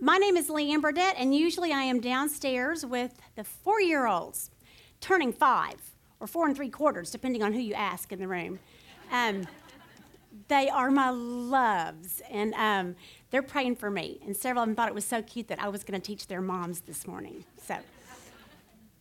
my 0.00 0.16
name 0.16 0.36
is 0.36 0.48
Leanne 0.48 0.80
Burdette, 0.80 1.14
and 1.16 1.34
usually 1.34 1.72
I 1.72 1.82
am 1.82 2.00
downstairs 2.00 2.84
with 2.84 3.14
the 3.34 3.44
four 3.44 3.80
year 3.80 4.06
olds, 4.06 4.50
turning 5.00 5.32
five 5.32 5.76
or 6.20 6.26
four 6.26 6.46
and 6.46 6.56
three 6.56 6.68
quarters, 6.68 7.10
depending 7.10 7.42
on 7.42 7.52
who 7.52 7.60
you 7.60 7.74
ask 7.74 8.12
in 8.12 8.18
the 8.18 8.28
room. 8.28 8.58
Um, 9.10 9.46
they 10.48 10.68
are 10.68 10.90
my 10.90 11.10
loves, 11.10 12.22
and 12.30 12.54
um, 12.54 12.96
they're 13.30 13.42
praying 13.42 13.76
for 13.76 13.90
me. 13.90 14.20
And 14.24 14.36
several 14.36 14.62
of 14.62 14.68
them 14.68 14.76
thought 14.76 14.88
it 14.88 14.94
was 14.94 15.04
so 15.04 15.22
cute 15.22 15.48
that 15.48 15.60
I 15.60 15.68
was 15.68 15.84
going 15.84 16.00
to 16.00 16.06
teach 16.06 16.26
their 16.26 16.40
moms 16.40 16.80
this 16.80 17.06
morning. 17.06 17.44
So, 17.60 17.76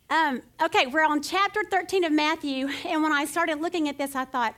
um, 0.10 0.42
okay, 0.62 0.88
we're 0.88 1.06
on 1.06 1.22
chapter 1.22 1.64
13 1.70 2.06
of 2.06 2.12
Matthew, 2.12 2.68
and 2.88 3.04
when 3.04 3.12
I 3.12 3.26
started 3.26 3.62
looking 3.62 3.88
at 3.88 3.98
this, 3.98 4.16
I 4.16 4.26
thought, 4.26 4.56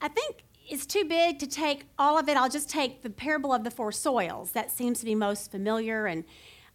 I 0.00 0.08
think 0.08 0.44
it's 0.70 0.86
too 0.86 1.04
big 1.04 1.38
to 1.40 1.46
take 1.46 1.86
all 1.98 2.16
of 2.16 2.28
it. 2.28 2.36
I'll 2.36 2.48
just 2.48 2.70
take 2.70 3.02
the 3.02 3.10
parable 3.10 3.52
of 3.52 3.64
the 3.64 3.70
four 3.70 3.90
soils. 3.90 4.52
That 4.52 4.70
seems 4.70 5.00
to 5.00 5.04
be 5.04 5.16
most 5.16 5.50
familiar. 5.50 6.06
And 6.06 6.24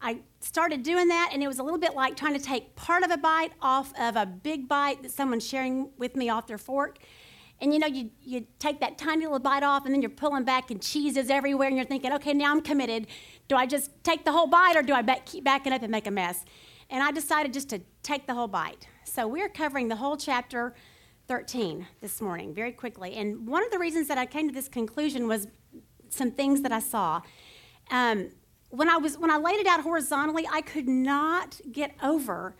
I 0.01 0.19
started 0.41 0.83
doing 0.83 1.07
that, 1.07 1.29
and 1.31 1.41
it 1.41 1.47
was 1.47 1.59
a 1.59 1.63
little 1.63 1.79
bit 1.79 1.95
like 1.95 2.17
trying 2.17 2.33
to 2.33 2.43
take 2.43 2.75
part 2.75 3.03
of 3.03 3.09
a 3.09 3.17
bite 3.17 3.53
off 3.61 3.97
of 3.97 4.17
a 4.17 4.25
big 4.25 4.67
bite 4.67 5.01
that 5.03 5.11
someone's 5.11 5.47
sharing 5.47 5.89
with 5.97 6.15
me 6.17 6.29
off 6.29 6.45
their 6.45 6.57
fork. 6.57 6.99
And 7.61 7.73
you 7.73 7.79
know, 7.79 7.87
you, 7.87 8.11
you 8.21 8.45
take 8.59 8.81
that 8.81 8.97
tiny 8.97 9.23
little 9.23 9.39
bite 9.39 9.63
off, 9.63 9.85
and 9.85 9.95
then 9.95 10.01
you're 10.01 10.11
pulling 10.11 10.43
back, 10.43 10.69
and 10.71 10.81
cheese 10.81 11.15
is 11.15 11.29
everywhere, 11.29 11.69
and 11.69 11.77
you're 11.77 11.85
thinking, 11.85 12.11
okay, 12.13 12.33
now 12.33 12.51
I'm 12.51 12.61
committed. 12.61 13.07
Do 13.47 13.55
I 13.55 13.65
just 13.65 13.91
take 14.03 14.25
the 14.25 14.33
whole 14.33 14.47
bite, 14.47 14.75
or 14.75 14.81
do 14.81 14.93
I 14.93 15.01
back, 15.01 15.25
keep 15.25 15.45
backing 15.45 15.71
up 15.71 15.81
and 15.81 15.89
make 15.89 16.05
a 16.05 16.11
mess? 16.11 16.43
And 16.89 17.01
I 17.01 17.11
decided 17.11 17.53
just 17.53 17.69
to 17.69 17.79
take 18.03 18.27
the 18.27 18.33
whole 18.33 18.49
bite. 18.49 18.87
So 19.05 19.25
we're 19.25 19.49
covering 19.49 19.87
the 19.87 19.95
whole 19.95 20.17
chapter 20.17 20.75
13 21.27 21.87
this 22.01 22.21
morning 22.21 22.53
very 22.53 22.71
quickly. 22.71 23.15
And 23.15 23.47
one 23.47 23.63
of 23.63 23.71
the 23.71 23.79
reasons 23.79 24.07
that 24.07 24.17
I 24.17 24.25
came 24.25 24.47
to 24.47 24.53
this 24.53 24.67
conclusion 24.67 25.27
was 25.27 25.47
some 26.09 26.31
things 26.31 26.61
that 26.61 26.71
I 26.71 26.79
saw. 26.79 27.21
Um, 27.91 28.29
when 28.69 28.89
I 28.89 28.97
was 28.97 29.17
when 29.17 29.31
I 29.31 29.37
laid 29.37 29.59
it 29.59 29.67
out 29.67 29.81
horizontally, 29.81 30.47
I 30.51 30.61
could 30.61 30.87
not 30.87 31.59
get 31.71 31.95
over 32.03 32.55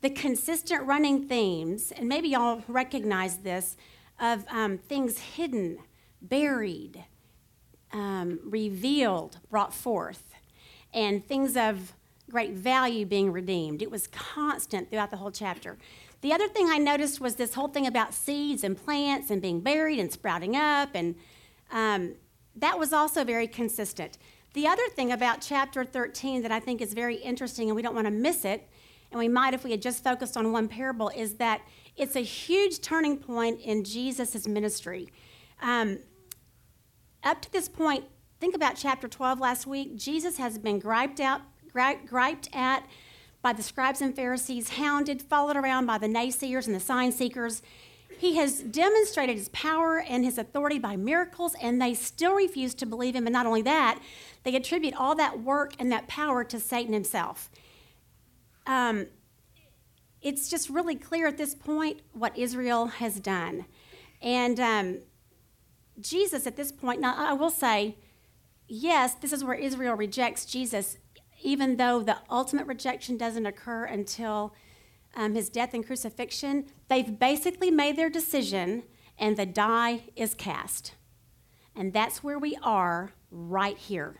the 0.00 0.10
consistent 0.10 0.84
running 0.84 1.26
themes, 1.26 1.90
and 1.90 2.08
maybe 2.08 2.28
y'all 2.28 2.62
recognize 2.68 3.38
this 3.38 3.76
of 4.20 4.44
um, 4.50 4.78
things 4.78 5.18
hidden, 5.18 5.78
buried, 6.20 7.04
um, 7.92 8.38
revealed, 8.44 9.38
brought 9.50 9.72
forth, 9.72 10.34
and 10.92 11.26
things 11.26 11.56
of 11.56 11.94
great 12.30 12.52
value 12.52 13.06
being 13.06 13.32
redeemed. 13.32 13.80
It 13.80 13.90
was 13.90 14.06
constant 14.08 14.90
throughout 14.90 15.10
the 15.10 15.16
whole 15.16 15.30
chapter. 15.30 15.78
The 16.24 16.32
other 16.32 16.48
thing 16.48 16.70
I 16.70 16.78
noticed 16.78 17.20
was 17.20 17.34
this 17.34 17.52
whole 17.52 17.68
thing 17.68 17.86
about 17.86 18.14
seeds 18.14 18.64
and 18.64 18.82
plants 18.82 19.30
and 19.30 19.42
being 19.42 19.60
buried 19.60 19.98
and 19.98 20.10
sprouting 20.10 20.56
up, 20.56 20.94
and 20.94 21.16
um, 21.70 22.14
that 22.56 22.78
was 22.78 22.94
also 22.94 23.24
very 23.24 23.46
consistent. 23.46 24.16
The 24.54 24.66
other 24.66 24.88
thing 24.96 25.12
about 25.12 25.42
chapter 25.42 25.84
13 25.84 26.40
that 26.40 26.50
I 26.50 26.60
think 26.60 26.80
is 26.80 26.94
very 26.94 27.16
interesting, 27.16 27.68
and 27.68 27.76
we 27.76 27.82
don't 27.82 27.94
want 27.94 28.06
to 28.06 28.10
miss 28.10 28.46
it, 28.46 28.66
and 29.10 29.18
we 29.18 29.28
might 29.28 29.52
if 29.52 29.64
we 29.64 29.70
had 29.70 29.82
just 29.82 30.02
focused 30.02 30.34
on 30.34 30.50
one 30.50 30.66
parable, 30.66 31.10
is 31.14 31.34
that 31.34 31.60
it's 31.94 32.16
a 32.16 32.20
huge 32.20 32.80
turning 32.80 33.18
point 33.18 33.60
in 33.60 33.84
Jesus' 33.84 34.48
ministry. 34.48 35.10
Um, 35.60 35.98
up 37.22 37.42
to 37.42 37.52
this 37.52 37.68
point, 37.68 38.06
think 38.40 38.56
about 38.56 38.76
chapter 38.76 39.08
12 39.08 39.40
last 39.40 39.66
week. 39.66 39.94
Jesus 39.98 40.38
has 40.38 40.56
been 40.56 40.78
griped 40.78 41.20
out, 41.20 41.42
griped 41.70 42.48
at 42.56 42.86
by 43.44 43.52
the 43.52 43.62
scribes 43.62 44.00
and 44.00 44.16
Pharisees, 44.16 44.70
hounded, 44.70 45.20
followed 45.20 45.56
around 45.56 45.84
by 45.84 45.98
the 45.98 46.08
naysayers 46.08 46.66
and 46.66 46.74
the 46.74 46.80
sign 46.80 47.12
seekers. 47.12 47.60
He 48.18 48.36
has 48.36 48.60
demonstrated 48.62 49.36
his 49.36 49.50
power 49.50 49.98
and 50.00 50.24
his 50.24 50.38
authority 50.38 50.78
by 50.78 50.96
miracles, 50.96 51.54
and 51.60 51.80
they 51.80 51.92
still 51.92 52.34
refuse 52.34 52.74
to 52.76 52.86
believe 52.86 53.14
him. 53.14 53.26
And 53.26 53.34
not 53.34 53.44
only 53.44 53.60
that, 53.60 54.00
they 54.44 54.56
attribute 54.56 54.94
all 54.94 55.14
that 55.16 55.42
work 55.42 55.74
and 55.78 55.92
that 55.92 56.08
power 56.08 56.42
to 56.42 56.58
Satan 56.58 56.94
himself. 56.94 57.50
Um, 58.66 59.08
it's 60.22 60.48
just 60.48 60.70
really 60.70 60.96
clear 60.96 61.26
at 61.26 61.36
this 61.36 61.54
point 61.54 62.00
what 62.14 62.36
Israel 62.38 62.86
has 62.86 63.20
done. 63.20 63.66
And 64.22 64.58
um, 64.58 64.98
Jesus, 66.00 66.46
at 66.46 66.56
this 66.56 66.72
point, 66.72 66.98
now 66.98 67.14
I 67.14 67.34
will 67.34 67.50
say, 67.50 67.98
yes, 68.66 69.14
this 69.14 69.34
is 69.34 69.44
where 69.44 69.54
Israel 69.54 69.96
rejects 69.96 70.46
Jesus 70.46 70.96
even 71.44 71.76
though 71.76 72.02
the 72.02 72.16
ultimate 72.30 72.66
rejection 72.66 73.16
doesn't 73.16 73.46
occur 73.46 73.84
until 73.84 74.54
um, 75.14 75.34
his 75.34 75.48
death 75.48 75.74
and 75.74 75.86
crucifixion, 75.86 76.64
they've 76.88 77.18
basically 77.18 77.70
made 77.70 77.96
their 77.96 78.10
decision 78.10 78.82
and 79.18 79.36
the 79.36 79.46
die 79.46 80.04
is 80.16 80.34
cast. 80.34 80.94
And 81.76 81.92
that's 81.92 82.24
where 82.24 82.38
we 82.38 82.56
are 82.62 83.12
right 83.30 83.76
here. 83.76 84.16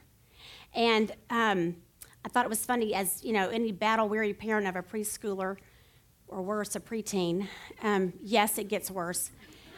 And 0.75 1.13
um, 1.31 1.77
I 2.25 2.29
thought 2.29 2.45
it 2.45 2.49
was 2.49 2.65
funny, 2.65 2.95
as 2.95 3.25
you 3.25 3.33
know, 3.33 3.49
any 3.49 3.73
battle 3.73 4.09
weary 4.09 4.35
parent 4.35 4.67
of 4.67 4.77
a 4.77 4.83
preschooler 4.83 5.57
or 6.29 6.43
worse, 6.43 6.77
a 6.77 6.81
preteen, 6.81 7.49
um, 7.83 8.13
yes, 8.21 8.59
it 8.59 8.69
gets 8.69 8.91
worse. 8.91 9.31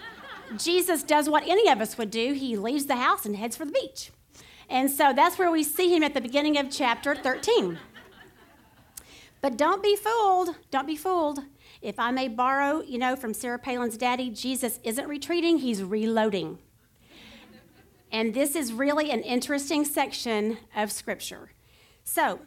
Jesus 0.59 1.03
does 1.03 1.29
what 1.29 1.43
any 1.47 1.69
of 1.69 1.81
us 1.81 1.99
would 1.99 2.11
do 2.11 2.33
he 2.33 2.57
leaves 2.57 2.87
the 2.87 2.97
house 2.97 3.25
and 3.25 3.37
heads 3.37 3.57
for 3.57 3.65
the 3.65 3.73
beach. 3.73 4.11
And 4.69 4.91
so 4.91 5.13
that's 5.13 5.39
where 5.39 5.51
we 5.51 5.63
see 5.63 5.95
him 5.95 6.03
at 6.03 6.15
the 6.15 6.21
beginning 6.21 6.59
of 6.59 6.71
chapter 6.71 7.15
13. 7.15 7.79
But 9.41 9.57
don't 9.57 9.83
be 9.83 9.97
fooled. 9.97 10.57
Don't 10.71 10.87
be 10.87 10.97
fooled. 10.97 11.41
If 11.81 12.01
I 12.01 12.11
may 12.11 12.29
borrow, 12.29 12.81
you 12.81 12.99
know, 12.99 13.15
from 13.15 13.33
Sarah 13.33 13.59
Palin's 13.59 13.97
daddy, 13.97 14.31
Jesus 14.31 14.81
isn't 14.83 15.07
retreating, 15.07 15.59
he's 15.59 15.83
reloading. 15.83 16.59
And 18.11 18.35
this 18.35 18.57
is 18.57 18.73
really 18.73 19.11
an 19.11 19.21
interesting 19.21 19.85
section 19.85 20.59
of 20.75 20.91
Scripture. 20.91 21.51
So, 22.03 22.41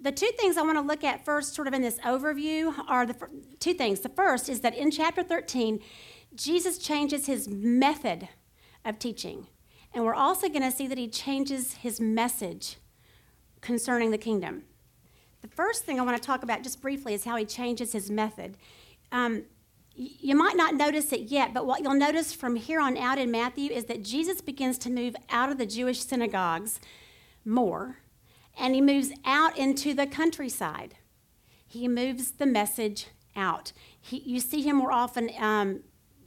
the 0.00 0.10
two 0.10 0.30
things 0.38 0.56
I 0.56 0.62
want 0.62 0.78
to 0.78 0.82
look 0.82 1.04
at 1.04 1.24
first, 1.24 1.54
sort 1.54 1.68
of 1.68 1.74
in 1.74 1.82
this 1.82 1.98
overview, 1.98 2.74
are 2.88 3.06
the 3.06 3.14
two 3.60 3.74
things. 3.74 4.00
The 4.00 4.08
first 4.08 4.48
is 4.48 4.60
that 4.60 4.74
in 4.74 4.90
chapter 4.90 5.22
13, 5.22 5.80
Jesus 6.34 6.78
changes 6.78 7.26
his 7.26 7.48
method 7.48 8.28
of 8.84 8.98
teaching. 8.98 9.46
And 9.92 10.04
we're 10.04 10.14
also 10.14 10.48
going 10.48 10.62
to 10.62 10.70
see 10.70 10.86
that 10.86 10.98
he 10.98 11.08
changes 11.08 11.74
his 11.74 12.00
message 12.00 12.76
concerning 13.60 14.10
the 14.10 14.18
kingdom. 14.18 14.62
The 15.42 15.48
first 15.48 15.84
thing 15.84 15.98
I 15.98 16.04
want 16.04 16.20
to 16.20 16.26
talk 16.26 16.42
about 16.42 16.62
just 16.62 16.80
briefly 16.80 17.14
is 17.14 17.24
how 17.24 17.36
he 17.36 17.44
changes 17.44 17.92
his 17.92 18.10
method. 18.10 18.56
Um, 19.10 19.44
you 19.94 20.34
might 20.34 20.56
not 20.56 20.74
notice 20.74 21.12
it 21.12 21.22
yet, 21.22 21.52
but 21.52 21.66
what 21.66 21.82
you'll 21.82 21.94
notice 21.94 22.32
from 22.32 22.56
here 22.56 22.80
on 22.80 22.96
out 22.96 23.18
in 23.18 23.30
Matthew 23.30 23.70
is 23.70 23.86
that 23.86 24.02
Jesus 24.02 24.40
begins 24.40 24.78
to 24.78 24.90
move 24.90 25.16
out 25.28 25.50
of 25.50 25.58
the 25.58 25.66
Jewish 25.66 26.00
synagogues 26.00 26.80
more, 27.44 27.98
and 28.58 28.74
he 28.74 28.80
moves 28.80 29.12
out 29.24 29.58
into 29.58 29.92
the 29.94 30.06
countryside. 30.06 30.94
He 31.66 31.88
moves 31.88 32.32
the 32.32 32.46
message 32.46 33.08
out. 33.34 33.72
He, 34.00 34.18
you 34.18 34.40
see 34.40 34.62
him 34.62 34.76
more 34.76 34.92
often 34.92 35.30
um, 35.38 35.80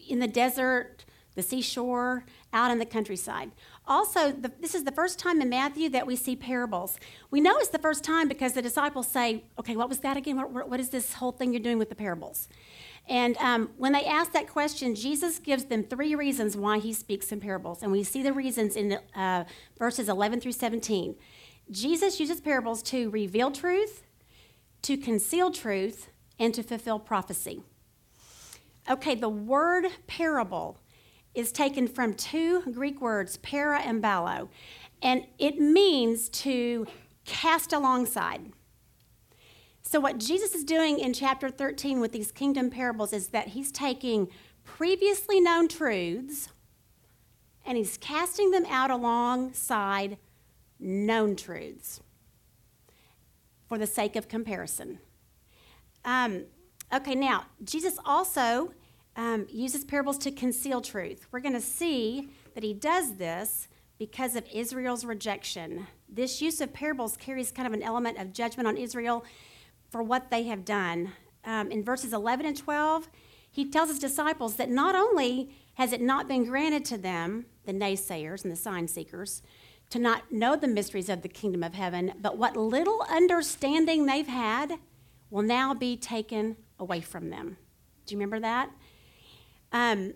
in 0.07 0.19
the 0.19 0.27
desert, 0.27 1.05
the 1.35 1.41
seashore, 1.41 2.25
out 2.51 2.71
in 2.71 2.79
the 2.79 2.85
countryside. 2.85 3.51
Also, 3.87 4.31
the, 4.31 4.51
this 4.59 4.75
is 4.75 4.83
the 4.83 4.91
first 4.91 5.19
time 5.19 5.41
in 5.41 5.49
Matthew 5.49 5.89
that 5.89 6.07
we 6.07 6.15
see 6.15 6.35
parables. 6.35 6.97
We 7.31 7.41
know 7.41 7.57
it's 7.57 7.69
the 7.69 7.79
first 7.79 8.03
time 8.03 8.27
because 8.27 8.53
the 8.53 8.61
disciples 8.61 9.07
say, 9.07 9.43
Okay, 9.59 9.75
what 9.75 9.89
was 9.89 9.99
that 9.99 10.17
again? 10.17 10.37
what, 10.37 10.69
what 10.69 10.79
is 10.79 10.89
this 10.89 11.13
whole 11.13 11.31
thing 11.31 11.53
you're 11.53 11.61
doing 11.61 11.79
with 11.79 11.89
the 11.89 11.95
parables? 11.95 12.47
And 13.07 13.35
um, 13.37 13.71
when 13.77 13.91
they 13.91 14.05
ask 14.05 14.31
that 14.31 14.47
question, 14.47 14.95
Jesus 14.95 15.39
gives 15.39 15.65
them 15.65 15.83
three 15.83 16.15
reasons 16.15 16.55
why 16.55 16.79
he 16.79 16.93
speaks 16.93 17.31
in 17.31 17.39
parables. 17.39 17.83
And 17.83 17.91
we 17.91 18.03
see 18.03 18.23
the 18.23 18.31
reasons 18.31 18.75
in 18.75 18.97
uh, 19.15 19.43
verses 19.77 20.07
11 20.07 20.39
through 20.39 20.53
17. 20.53 21.15
Jesus 21.69 22.19
uses 22.19 22.39
parables 22.39 22.81
to 22.83 23.09
reveal 23.09 23.51
truth, 23.51 24.03
to 24.83 24.95
conceal 24.97 25.51
truth, 25.51 26.09
and 26.39 26.53
to 26.53 26.63
fulfill 26.63 26.99
prophecy. 26.99 27.61
Okay, 28.89 29.15
the 29.15 29.29
word 29.29 29.87
parable 30.07 30.77
is 31.35 31.51
taken 31.51 31.87
from 31.87 32.13
two 32.13 32.61
Greek 32.71 33.01
words, 33.01 33.37
para 33.37 33.79
and 33.79 34.01
ballo, 34.01 34.49
and 35.01 35.25
it 35.39 35.59
means 35.59 36.29
to 36.29 36.85
cast 37.25 37.73
alongside. 37.73 38.51
So, 39.81 39.99
what 39.99 40.17
Jesus 40.17 40.55
is 40.55 40.63
doing 40.63 40.99
in 40.99 41.13
chapter 41.13 41.49
13 41.49 41.99
with 41.99 42.11
these 42.11 42.31
kingdom 42.31 42.69
parables 42.69 43.13
is 43.13 43.29
that 43.29 43.49
he's 43.49 43.71
taking 43.71 44.29
previously 44.63 45.39
known 45.39 45.67
truths 45.67 46.49
and 47.65 47.77
he's 47.77 47.97
casting 47.97 48.51
them 48.51 48.65
out 48.69 48.91
alongside 48.91 50.17
known 50.79 51.35
truths 51.35 52.01
for 53.67 53.77
the 53.77 53.87
sake 53.87 54.15
of 54.15 54.27
comparison. 54.27 54.99
Um, 56.05 56.45
okay, 56.93 57.15
now, 57.15 57.45
Jesus 57.63 57.97
also 58.05 58.73
um, 59.15 59.47
uses 59.49 59.83
parables 59.83 60.17
to 60.19 60.31
conceal 60.31 60.81
truth. 60.81 61.27
We're 61.31 61.39
going 61.39 61.53
to 61.53 61.61
see 61.61 62.29
that 62.55 62.63
he 62.63 62.73
does 62.73 63.17
this 63.17 63.67
because 63.99 64.35
of 64.35 64.45
Israel's 64.51 65.05
rejection. 65.05 65.87
This 66.09 66.41
use 66.41 66.61
of 66.61 66.73
parables 66.73 67.15
carries 67.17 67.51
kind 67.51 67.67
of 67.67 67.73
an 67.73 67.83
element 67.83 68.17
of 68.17 68.33
judgment 68.33 68.67
on 68.67 68.77
Israel 68.77 69.23
for 69.89 70.01
what 70.01 70.31
they 70.31 70.43
have 70.43 70.65
done. 70.65 71.11
Um, 71.45 71.71
in 71.71 71.83
verses 71.83 72.13
11 72.13 72.45
and 72.45 72.57
12, 72.57 73.09
he 73.51 73.69
tells 73.69 73.89
his 73.89 73.99
disciples 73.99 74.55
that 74.55 74.69
not 74.69 74.95
only 74.95 75.55
has 75.75 75.93
it 75.93 76.01
not 76.01 76.27
been 76.27 76.45
granted 76.45 76.85
to 76.85 76.97
them, 76.97 77.45
the 77.65 77.73
naysayers 77.73 78.43
and 78.43 78.51
the 78.51 78.57
sign 78.57 78.87
seekers, 78.87 79.41
to 79.89 79.99
not 79.99 80.31
know 80.31 80.55
the 80.55 80.67
mysteries 80.67 81.09
of 81.09 81.21
the 81.21 81.29
kingdom 81.29 81.63
of 81.63 81.75
heaven, 81.75 82.13
but 82.19 82.37
what 82.37 82.57
little 82.57 83.05
understanding 83.09 84.05
they've 84.05 84.27
had 84.27 84.73
will 85.29 85.43
now 85.43 85.73
be 85.73 85.95
taken 85.95 86.57
away 86.79 86.99
from 86.99 87.29
them. 87.29 87.57
Do 88.05 88.13
you 88.13 88.17
remember 88.17 88.39
that? 88.39 88.71
Um, 89.73 90.13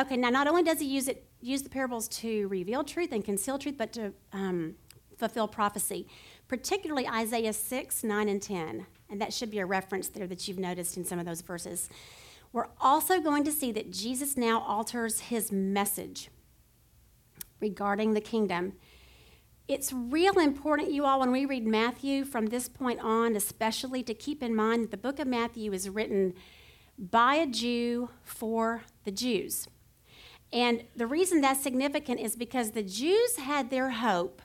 okay, 0.00 0.16
now 0.16 0.30
not 0.30 0.46
only 0.46 0.62
does 0.62 0.80
he 0.80 0.86
use 0.86 1.08
it 1.08 1.26
use 1.40 1.62
the 1.62 1.68
parables 1.68 2.08
to 2.08 2.48
reveal 2.48 2.82
truth 2.82 3.12
and 3.12 3.24
conceal 3.24 3.58
truth, 3.58 3.76
but 3.76 3.92
to 3.92 4.12
um, 4.32 4.74
fulfill 5.16 5.46
prophecy, 5.46 6.06
particularly 6.48 7.06
Isaiah 7.06 7.52
6, 7.52 8.04
9, 8.04 8.28
and 8.28 8.42
10. 8.42 8.86
And 9.10 9.20
that 9.20 9.32
should 9.32 9.50
be 9.50 9.58
a 9.58 9.66
reference 9.66 10.08
there 10.08 10.26
that 10.26 10.48
you've 10.48 10.58
noticed 10.58 10.96
in 10.96 11.04
some 11.04 11.18
of 11.18 11.26
those 11.26 11.42
verses. 11.42 11.88
We're 12.52 12.68
also 12.80 13.20
going 13.20 13.44
to 13.44 13.52
see 13.52 13.70
that 13.72 13.92
Jesus 13.92 14.36
now 14.36 14.60
alters 14.60 15.20
his 15.20 15.52
message 15.52 16.30
regarding 17.60 18.14
the 18.14 18.20
kingdom. 18.20 18.74
It's 19.68 19.92
real 19.92 20.38
important, 20.38 20.92
you 20.92 21.04
all, 21.04 21.20
when 21.20 21.32
we 21.32 21.44
read 21.44 21.66
Matthew 21.66 22.24
from 22.24 22.46
this 22.46 22.68
point 22.68 23.00
on, 23.00 23.34
especially 23.36 24.02
to 24.04 24.14
keep 24.14 24.42
in 24.42 24.54
mind 24.54 24.84
that 24.84 24.90
the 24.90 24.96
book 24.96 25.18
of 25.18 25.26
Matthew 25.26 25.72
is 25.72 25.88
written 25.90 26.34
by 26.98 27.36
a 27.36 27.46
Jew 27.46 28.10
for 28.22 28.82
the 29.04 29.10
Jews. 29.10 29.68
And 30.52 30.84
the 30.94 31.06
reason 31.06 31.40
that's 31.40 31.62
significant 31.62 32.20
is 32.20 32.36
because 32.36 32.70
the 32.70 32.82
Jews 32.82 33.36
had 33.36 33.70
their 33.70 33.90
hope 33.90 34.42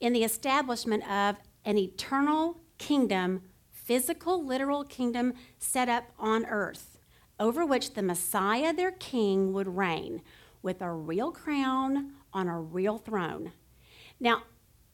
in 0.00 0.12
the 0.12 0.24
establishment 0.24 1.08
of 1.10 1.36
an 1.64 1.78
eternal 1.78 2.60
kingdom, 2.78 3.42
physical, 3.70 4.44
literal 4.44 4.84
kingdom 4.84 5.34
set 5.58 5.88
up 5.88 6.12
on 6.18 6.44
earth, 6.46 6.98
over 7.40 7.64
which 7.64 7.94
the 7.94 8.02
Messiah, 8.02 8.72
their 8.72 8.92
king, 8.92 9.52
would 9.52 9.76
reign 9.76 10.22
with 10.62 10.80
a 10.82 10.92
real 10.92 11.32
crown 11.32 12.12
on 12.32 12.48
a 12.48 12.60
real 12.60 12.98
throne. 12.98 13.52
Now, 14.20 14.42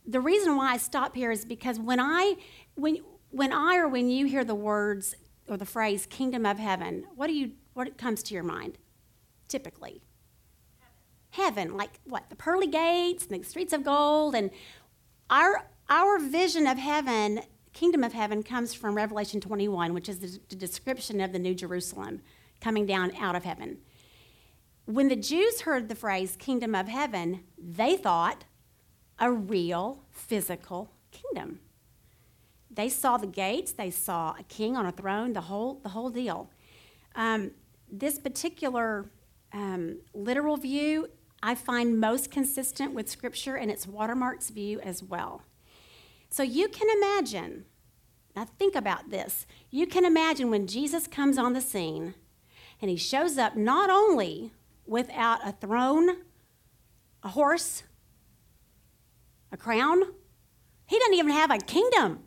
the 0.07 0.21
reason 0.21 0.57
why 0.57 0.73
I 0.73 0.77
stop 0.79 1.15
here 1.15 1.31
is 1.31 1.45
because 1.45 1.79
when 1.79 2.01
I 2.01 2.37
when 2.75 2.99
when 3.31 3.53
I 3.53 3.77
or 3.77 3.89
when 3.89 4.09
you 4.09 4.27
hear 4.27 4.45
the 4.45 4.55
words 4.55 5.15
or 5.49 5.57
the 5.57 5.67
phrase 5.67 6.07
kingdom 6.07 6.45
of 6.47 6.59
heaven, 6.59 7.07
what 7.15 7.27
do 7.27 7.33
you 7.35 7.53
what 7.75 7.97
comes 7.97 8.23
to 8.25 8.35
your 8.35 8.43
mind? 8.43 8.79
Typically. 9.47 10.03
Heaven, 11.31 11.77
like 11.77 12.01
what? 12.05 12.29
The 12.29 12.37
pearly 12.37 12.67
gates 12.67 13.27
and 13.27 13.41
the 13.41 13.47
streets 13.47 13.73
of 13.73 13.85
gold 13.85 14.35
and 14.35 14.51
our 15.31 15.67
our 15.89 16.19
vision 16.19 16.67
of 16.67 16.79
heaven, 16.79 17.41
kingdom 17.73 18.05
of 18.05 18.13
heaven 18.13 18.43
comes 18.43 18.75
from 18.75 18.95
Revelation 18.95 19.41
21, 19.41 19.95
which 19.95 20.09
is 20.09 20.19
the, 20.19 20.39
the 20.49 20.57
description 20.57 21.21
of 21.21 21.33
the 21.33 21.39
new 21.39 21.55
Jerusalem 21.55 22.21
coming 22.61 22.87
down 22.87 23.13
out 23.17 23.37
of 23.37 23.45
heaven. 23.45 23.79
When 24.85 25.09
the 25.09 25.17
Jews 25.17 25.63
heard 25.63 25.89
the 25.89 25.95
phrase 25.95 26.37
kingdom 26.37 26.75
of 26.75 26.89
heaven, 26.89 27.45
they 27.57 27.97
thought 27.97 28.45
a 29.19 29.31
real 29.31 30.05
physical 30.11 30.91
kingdom. 31.11 31.61
They 32.79 32.89
saw 32.89 33.17
the 33.17 33.27
gates, 33.27 33.73
they 33.73 33.91
saw 33.91 34.37
a 34.39 34.45
king 34.45 34.77
on 34.77 34.87
a 34.87 34.93
throne, 34.93 35.33
the 35.33 35.41
whole, 35.41 35.81
the 35.83 35.89
whole 35.89 36.11
deal. 36.11 36.49
Um, 37.17 37.51
this 37.91 38.21
particular 38.21 39.11
um, 39.53 39.99
literal 40.15 40.57
view 40.57 41.09
I 41.43 41.57
find 41.57 41.99
most 41.99 42.31
consistent 42.31 42.95
with 42.95 43.09
Scripture 43.09 43.57
and 43.57 43.69
its 43.69 43.85
watermarks 43.85 44.51
view 44.51 44.79
as 44.79 45.03
well. 45.03 45.43
So 46.31 46.45
you 46.45 46.69
can 46.69 46.89
imagine, 46.99 47.65
now 48.37 48.45
think 48.45 48.77
about 48.77 49.11
this. 49.11 49.45
You 49.73 49.89
can 49.89 50.05
imagine 50.05 50.49
when 50.49 50.69
Jesus 50.69 51.09
comes 51.09 51.37
on 51.37 51.55
the 51.55 51.61
scene 51.61 52.15
and 52.81 52.89
he 52.89 52.97
shows 52.97 53.39
up 53.39 53.57
not 53.57 53.91
only 53.91 54.53
without 54.87 55.45
a 55.45 55.51
throne, 55.51 56.19
a 57.25 57.29
horse, 57.31 57.83
a 59.51 59.57
crown, 59.57 60.01
he 60.87 60.97
doesn't 61.01 61.15
even 61.15 61.33
have 61.33 61.51
a 61.51 61.59
kingdom. 61.59 62.21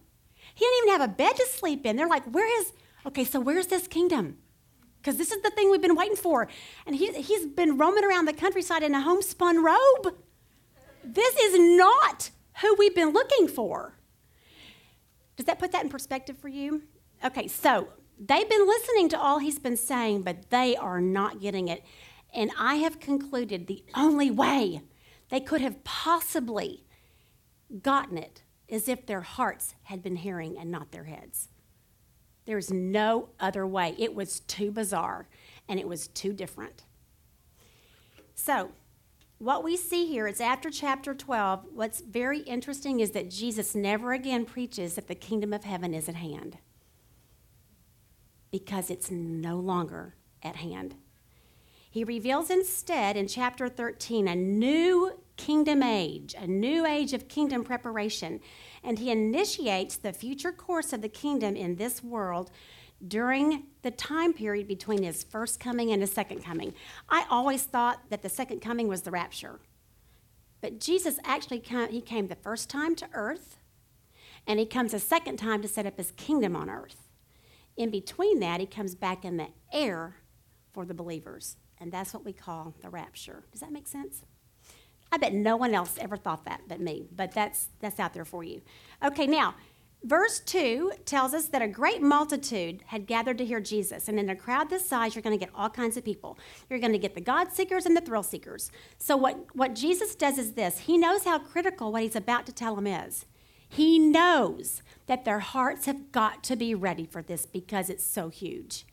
He 0.54 0.66
didn't 0.66 0.78
even 0.90 1.00
have 1.00 1.10
a 1.10 1.14
bed 1.14 1.36
to 1.36 1.46
sleep 1.48 1.86
in. 1.86 1.96
They're 1.96 2.08
like, 2.08 2.26
where 2.26 2.62
is, 2.62 2.74
okay, 3.06 3.24
so 3.24 3.40
where's 3.40 3.68
this 3.68 3.88
kingdom? 3.88 4.38
Because 4.98 5.18
this 5.18 5.32
is 5.32 5.42
the 5.42 5.50
thing 5.52 5.72
we've 5.72 5.82
been 5.82 5.96
waiting 5.96 6.16
for. 6.16 6.48
And 6.86 6.96
he, 6.96 7.12
he's 7.14 7.48
been 7.48 7.78
roaming 7.78 8.06
around 8.06 8.26
the 8.26 8.34
countryside 8.34 8.84
in 8.84 8.94
a 8.94 9.02
homespun 9.02 9.64
robe. 9.64 10.16
This 11.04 11.36
is 11.38 11.78
not 11.78 12.30
who 12.62 12.76
we've 12.78 12.96
been 12.96 13.10
looking 13.10 13.48
for. 13.48 13.96
Does 15.38 15.48
that 15.48 15.58
put 15.58 15.72
that 15.72 15.84
in 15.84 15.90
perspective 15.90 16.38
for 16.38 16.50
you? 16.50 16.84
Okay, 17.24 17.48
so 17.48 17.88
they've 18.20 18.50
been 18.50 18.68
listening 18.68 19.10
to 19.10 19.20
all 19.20 19.40
he's 19.40 19.58
been 19.58 19.78
saying, 19.78 20.22
but 20.22 20.52
they 20.52 20.76
are 20.76 21.02
not 21.02 21.42
getting 21.42 21.68
it. 21.68 21.84
And 22.34 22.52
I 22.58 22.76
have 22.76 23.00
concluded 23.00 23.66
the 23.68 23.84
only 23.96 24.30
way 24.30 24.82
they 25.30 25.40
could 25.40 25.62
have 25.62 25.84
possibly 25.84 26.86
gotten 27.82 28.18
it 28.18 28.44
is 28.72 28.88
if 28.88 29.06
their 29.06 29.22
hearts 29.22 29.76
had 29.84 30.02
been 30.02 30.16
hearing 30.16 30.58
and 30.58 30.72
not 30.72 30.92
their 30.92 31.04
heads. 31.04 31.50
There's 32.46 32.72
no 32.72 33.30
other 33.40 33.68
way. 33.68 33.94
It 34.00 34.16
was 34.16 34.40
too 34.40 34.72
bizarre 34.72 35.28
and 35.70 35.80
it 35.80 35.88
was 35.88 36.08
too 36.08 36.34
different. 36.34 36.84
So, 38.34 38.72
what 39.38 39.64
we 39.64 39.76
see 39.76 40.06
here 40.06 40.28
is 40.28 40.40
after 40.40 40.70
chapter 40.70 41.14
12, 41.14 41.66
what's 41.74 42.02
very 42.02 42.42
interesting 42.42 43.00
is 43.00 43.12
that 43.12 43.30
Jesus 43.30 43.74
never 43.76 44.14
again 44.14 44.46
preaches 44.46 44.96
that 44.96 45.08
the 45.08 45.16
kingdom 45.16 45.52
of 45.52 45.64
heaven 45.64 45.94
is 45.94 46.08
at 46.08 46.16
hand 46.16 46.60
because 48.52 48.90
it's 48.92 49.10
no 49.10 49.58
longer 49.58 50.16
at 50.44 50.58
hand. 50.58 50.96
He 51.90 52.04
reveals 52.04 52.50
instead 52.50 53.18
in 53.18 53.28
chapter 53.28 53.68
13 53.68 54.28
a 54.28 54.36
new 54.36 55.20
kingdom 55.46 55.82
age, 55.82 56.36
a 56.38 56.46
new 56.46 56.86
age 56.86 57.14
of 57.14 57.28
kingdom 57.28 57.64
preparation. 57.64 58.40
And 58.84 59.00
he 59.00 59.12
initiates 59.12 59.98
the 59.98 60.14
future 60.14 60.52
course 60.52 60.94
of 60.94 61.02
the 61.02 61.10
kingdom 61.10 61.56
in 61.56 61.76
this 61.76 62.04
world 62.04 62.52
during 63.08 63.64
the 63.82 63.92
time 63.92 64.34
period 64.34 64.68
between 64.68 65.02
his 65.02 65.24
first 65.24 65.60
coming 65.60 65.92
and 65.92 66.02
his 66.02 66.12
second 66.12 66.44
coming. 66.44 66.74
I 67.10 67.26
always 67.30 67.64
thought 67.64 68.10
that 68.10 68.22
the 68.22 68.30
second 68.30 68.60
coming 68.62 68.88
was 68.88 69.02
the 69.02 69.12
rapture. 69.12 69.60
But 70.62 70.80
Jesus 70.80 71.18
actually 71.24 71.60
came, 71.60 71.90
he 71.90 72.02
came 72.02 72.28
the 72.28 72.36
first 72.36 72.70
time 72.70 72.96
to 72.98 73.10
earth, 73.14 73.58
and 74.46 74.60
he 74.60 74.66
comes 74.68 74.94
a 74.94 75.00
second 75.00 75.38
time 75.38 75.64
to 75.64 75.68
set 75.68 75.88
up 75.88 75.98
his 75.98 76.12
kingdom 76.12 76.56
on 76.56 76.70
earth. 76.70 77.08
In 77.76 77.90
between 77.90 78.40
that, 78.42 78.60
he 78.60 78.68
comes 78.68 78.94
back 78.94 79.26
in 79.26 79.38
the 79.38 79.48
air 79.74 80.18
for 80.72 80.86
the 80.86 80.94
believers 80.94 81.58
and 81.82 81.92
that's 81.92 82.14
what 82.14 82.24
we 82.24 82.32
call 82.32 82.76
the 82.82 82.90
rapture. 82.90 83.44
Does 83.52 83.62
that 83.62 83.72
make 83.72 83.88
sense? 83.88 84.22
I 85.12 85.18
bet 85.18 85.34
no 85.34 85.58
one 85.58 85.74
else 85.74 85.98
ever 86.00 86.16
thought 86.16 86.46
that 86.46 86.62
but 86.68 86.80
me, 86.80 87.08
but 87.16 87.32
that's, 87.34 87.68
that's 87.80 88.00
out 88.00 88.14
there 88.14 88.26
for 88.26 88.44
you. 88.44 88.62
Okay, 89.04 89.28
now, 89.28 89.56
verse 90.04 90.40
2 90.40 90.94
tells 91.06 91.34
us 91.34 91.48
that 91.48 91.62
a 91.62 91.68
great 91.68 92.02
multitude 92.02 92.84
had 92.88 93.06
gathered 93.06 93.38
to 93.38 93.46
hear 93.46 93.60
Jesus. 93.60 94.08
And 94.08 94.20
in 94.20 94.30
a 94.30 94.36
crowd 94.36 94.70
this 94.70 94.88
size, 94.88 95.16
you're 95.16 95.22
going 95.22 95.38
to 95.38 95.46
get 95.46 95.54
all 95.56 95.70
kinds 95.70 95.98
of 95.98 96.06
people. 96.06 96.38
You're 96.70 96.80
going 96.80 96.94
to 96.94 96.98
get 96.98 97.16
the 97.16 97.22
God 97.22 97.52
seekers 97.52 97.86
and 97.86 97.96
the 97.96 98.02
thrill 98.02 98.24
seekers. 98.24 98.72
So, 98.98 99.18
what, 99.18 99.46
what 99.54 99.76
Jesus 99.76 100.16
does 100.16 100.38
is 100.38 100.54
this 100.54 100.80
He 100.80 100.98
knows 100.98 101.26
how 101.26 101.40
critical 101.40 101.92
what 101.92 102.04
He's 102.04 102.16
about 102.16 102.46
to 102.48 102.54
tell 102.54 102.76
them 102.76 102.88
is. 102.88 103.26
He 103.68 104.00
knows 104.00 104.82
that 105.08 105.24
their 105.24 105.40
hearts 105.40 105.86
have 105.86 106.12
got 106.12 106.44
to 106.46 106.56
be 106.56 106.76
ready 106.76 107.06
for 107.06 107.22
this 107.22 107.46
because 107.46 107.90
it's 107.90 108.04
so 108.04 108.30
huge. 108.30 108.86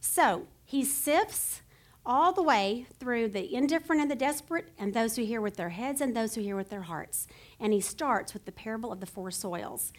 So, 0.00 0.46
He 0.64 0.84
sifts 0.84 1.62
all 2.04 2.32
the 2.32 2.42
way 2.42 2.86
through 2.98 3.28
the 3.28 3.54
indifferent 3.54 4.00
and 4.00 4.10
the 4.10 4.16
desperate, 4.16 4.68
and 4.78 4.94
those 4.94 5.16
who 5.16 5.24
hear 5.24 5.40
with 5.40 5.56
their 5.56 5.68
heads 5.68 6.00
and 6.00 6.16
those 6.16 6.34
who 6.34 6.40
hear 6.40 6.56
with 6.56 6.70
their 6.70 6.82
hearts. 6.82 7.26
And 7.58 7.72
he 7.72 7.80
starts 7.80 8.32
with 8.32 8.46
the 8.46 8.52
parable 8.52 8.90
of 8.90 9.00
the 9.00 9.06
four 9.06 9.30
soils. 9.30 9.92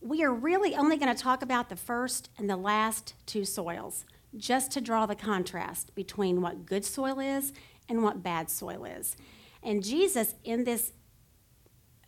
We 0.00 0.22
are 0.24 0.32
really 0.32 0.74
only 0.74 0.96
going 0.96 1.14
to 1.14 1.22
talk 1.22 1.42
about 1.42 1.68
the 1.68 1.76
first 1.76 2.30
and 2.38 2.48
the 2.50 2.56
last 2.56 3.14
two 3.26 3.44
soils, 3.44 4.04
just 4.36 4.70
to 4.72 4.80
draw 4.80 5.06
the 5.06 5.14
contrast 5.14 5.94
between 5.94 6.42
what 6.42 6.66
good 6.66 6.84
soil 6.84 7.18
is 7.18 7.52
and 7.88 8.02
what 8.02 8.22
bad 8.22 8.50
soil 8.50 8.84
is. 8.84 9.16
And 9.62 9.82
Jesus, 9.82 10.34
in 10.44 10.64
this 10.64 10.92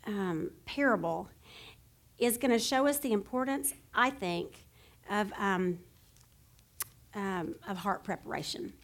um, 0.06 0.50
parable, 0.66 1.28
is 2.18 2.36
going 2.36 2.50
to 2.50 2.58
show 2.58 2.86
us 2.86 2.98
the 2.98 3.12
importance, 3.12 3.74
I 3.94 4.10
think, 4.10 4.66
of, 5.10 5.32
um, 5.38 5.78
um, 7.14 7.56
of 7.66 7.78
heart 7.78 8.04
preparation. 8.04 8.74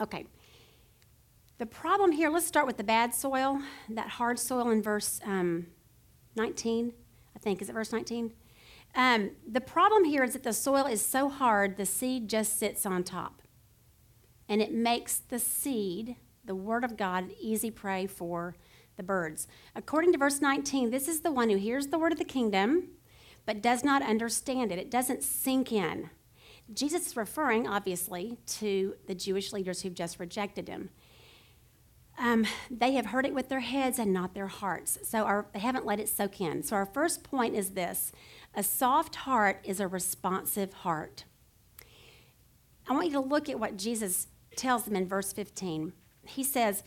Okay. 0.00 0.26
The 1.58 1.66
problem 1.66 2.12
here, 2.12 2.30
let's 2.30 2.46
start 2.46 2.66
with 2.66 2.78
the 2.78 2.84
bad 2.84 3.14
soil, 3.14 3.60
that 3.90 4.08
hard 4.08 4.38
soil 4.38 4.70
in 4.70 4.82
verse 4.82 5.20
um, 5.26 5.66
19, 6.36 6.94
I 7.36 7.38
think. 7.38 7.60
Is 7.60 7.68
it 7.68 7.74
verse 7.74 7.92
19? 7.92 8.32
Um, 8.94 9.32
the 9.46 9.60
problem 9.60 10.04
here 10.04 10.24
is 10.24 10.32
that 10.32 10.42
the 10.42 10.54
soil 10.54 10.86
is 10.86 11.04
so 11.04 11.28
hard, 11.28 11.76
the 11.76 11.84
seed 11.84 12.28
just 12.28 12.58
sits 12.58 12.86
on 12.86 13.04
top. 13.04 13.42
And 14.48 14.62
it 14.62 14.72
makes 14.72 15.18
the 15.18 15.38
seed, 15.38 16.16
the 16.44 16.54
Word 16.54 16.82
of 16.82 16.96
God, 16.96 17.30
easy 17.38 17.70
prey 17.70 18.06
for 18.06 18.56
the 18.96 19.02
birds. 19.02 19.46
According 19.76 20.12
to 20.12 20.18
verse 20.18 20.40
19, 20.40 20.90
this 20.90 21.08
is 21.08 21.20
the 21.20 21.30
one 21.30 21.50
who 21.50 21.56
hears 21.56 21.88
the 21.88 21.98
word 21.98 22.12
of 22.12 22.18
the 22.18 22.24
kingdom, 22.24 22.88
but 23.46 23.62
does 23.62 23.84
not 23.84 24.02
understand 24.02 24.72
it. 24.72 24.78
It 24.78 24.90
doesn't 24.90 25.22
sink 25.22 25.72
in. 25.72 26.10
Jesus 26.72 27.08
is 27.08 27.16
referring, 27.16 27.66
obviously, 27.66 28.38
to 28.46 28.94
the 29.06 29.14
Jewish 29.14 29.52
leaders 29.52 29.82
who've 29.82 29.94
just 29.94 30.18
rejected 30.18 30.68
him. 30.68 30.90
Um, 32.18 32.46
they 32.70 32.92
have 32.92 33.06
heard 33.06 33.24
it 33.24 33.34
with 33.34 33.48
their 33.48 33.60
heads 33.60 33.98
and 33.98 34.12
not 34.12 34.34
their 34.34 34.46
hearts. 34.46 34.98
So 35.02 35.24
our, 35.24 35.46
they 35.54 35.58
haven't 35.58 35.86
let 35.86 35.98
it 35.98 36.08
soak 36.08 36.40
in. 36.40 36.62
So 36.62 36.76
our 36.76 36.86
first 36.86 37.24
point 37.24 37.56
is 37.56 37.70
this 37.70 38.12
a 38.54 38.62
soft 38.62 39.16
heart 39.16 39.60
is 39.64 39.80
a 39.80 39.88
responsive 39.88 40.72
heart. 40.72 41.24
I 42.88 42.92
want 42.92 43.06
you 43.06 43.12
to 43.12 43.20
look 43.20 43.48
at 43.48 43.58
what 43.58 43.76
Jesus 43.76 44.26
tells 44.56 44.84
them 44.84 44.96
in 44.96 45.08
verse 45.08 45.32
15. 45.32 45.92
He 46.26 46.44
says, 46.44 46.82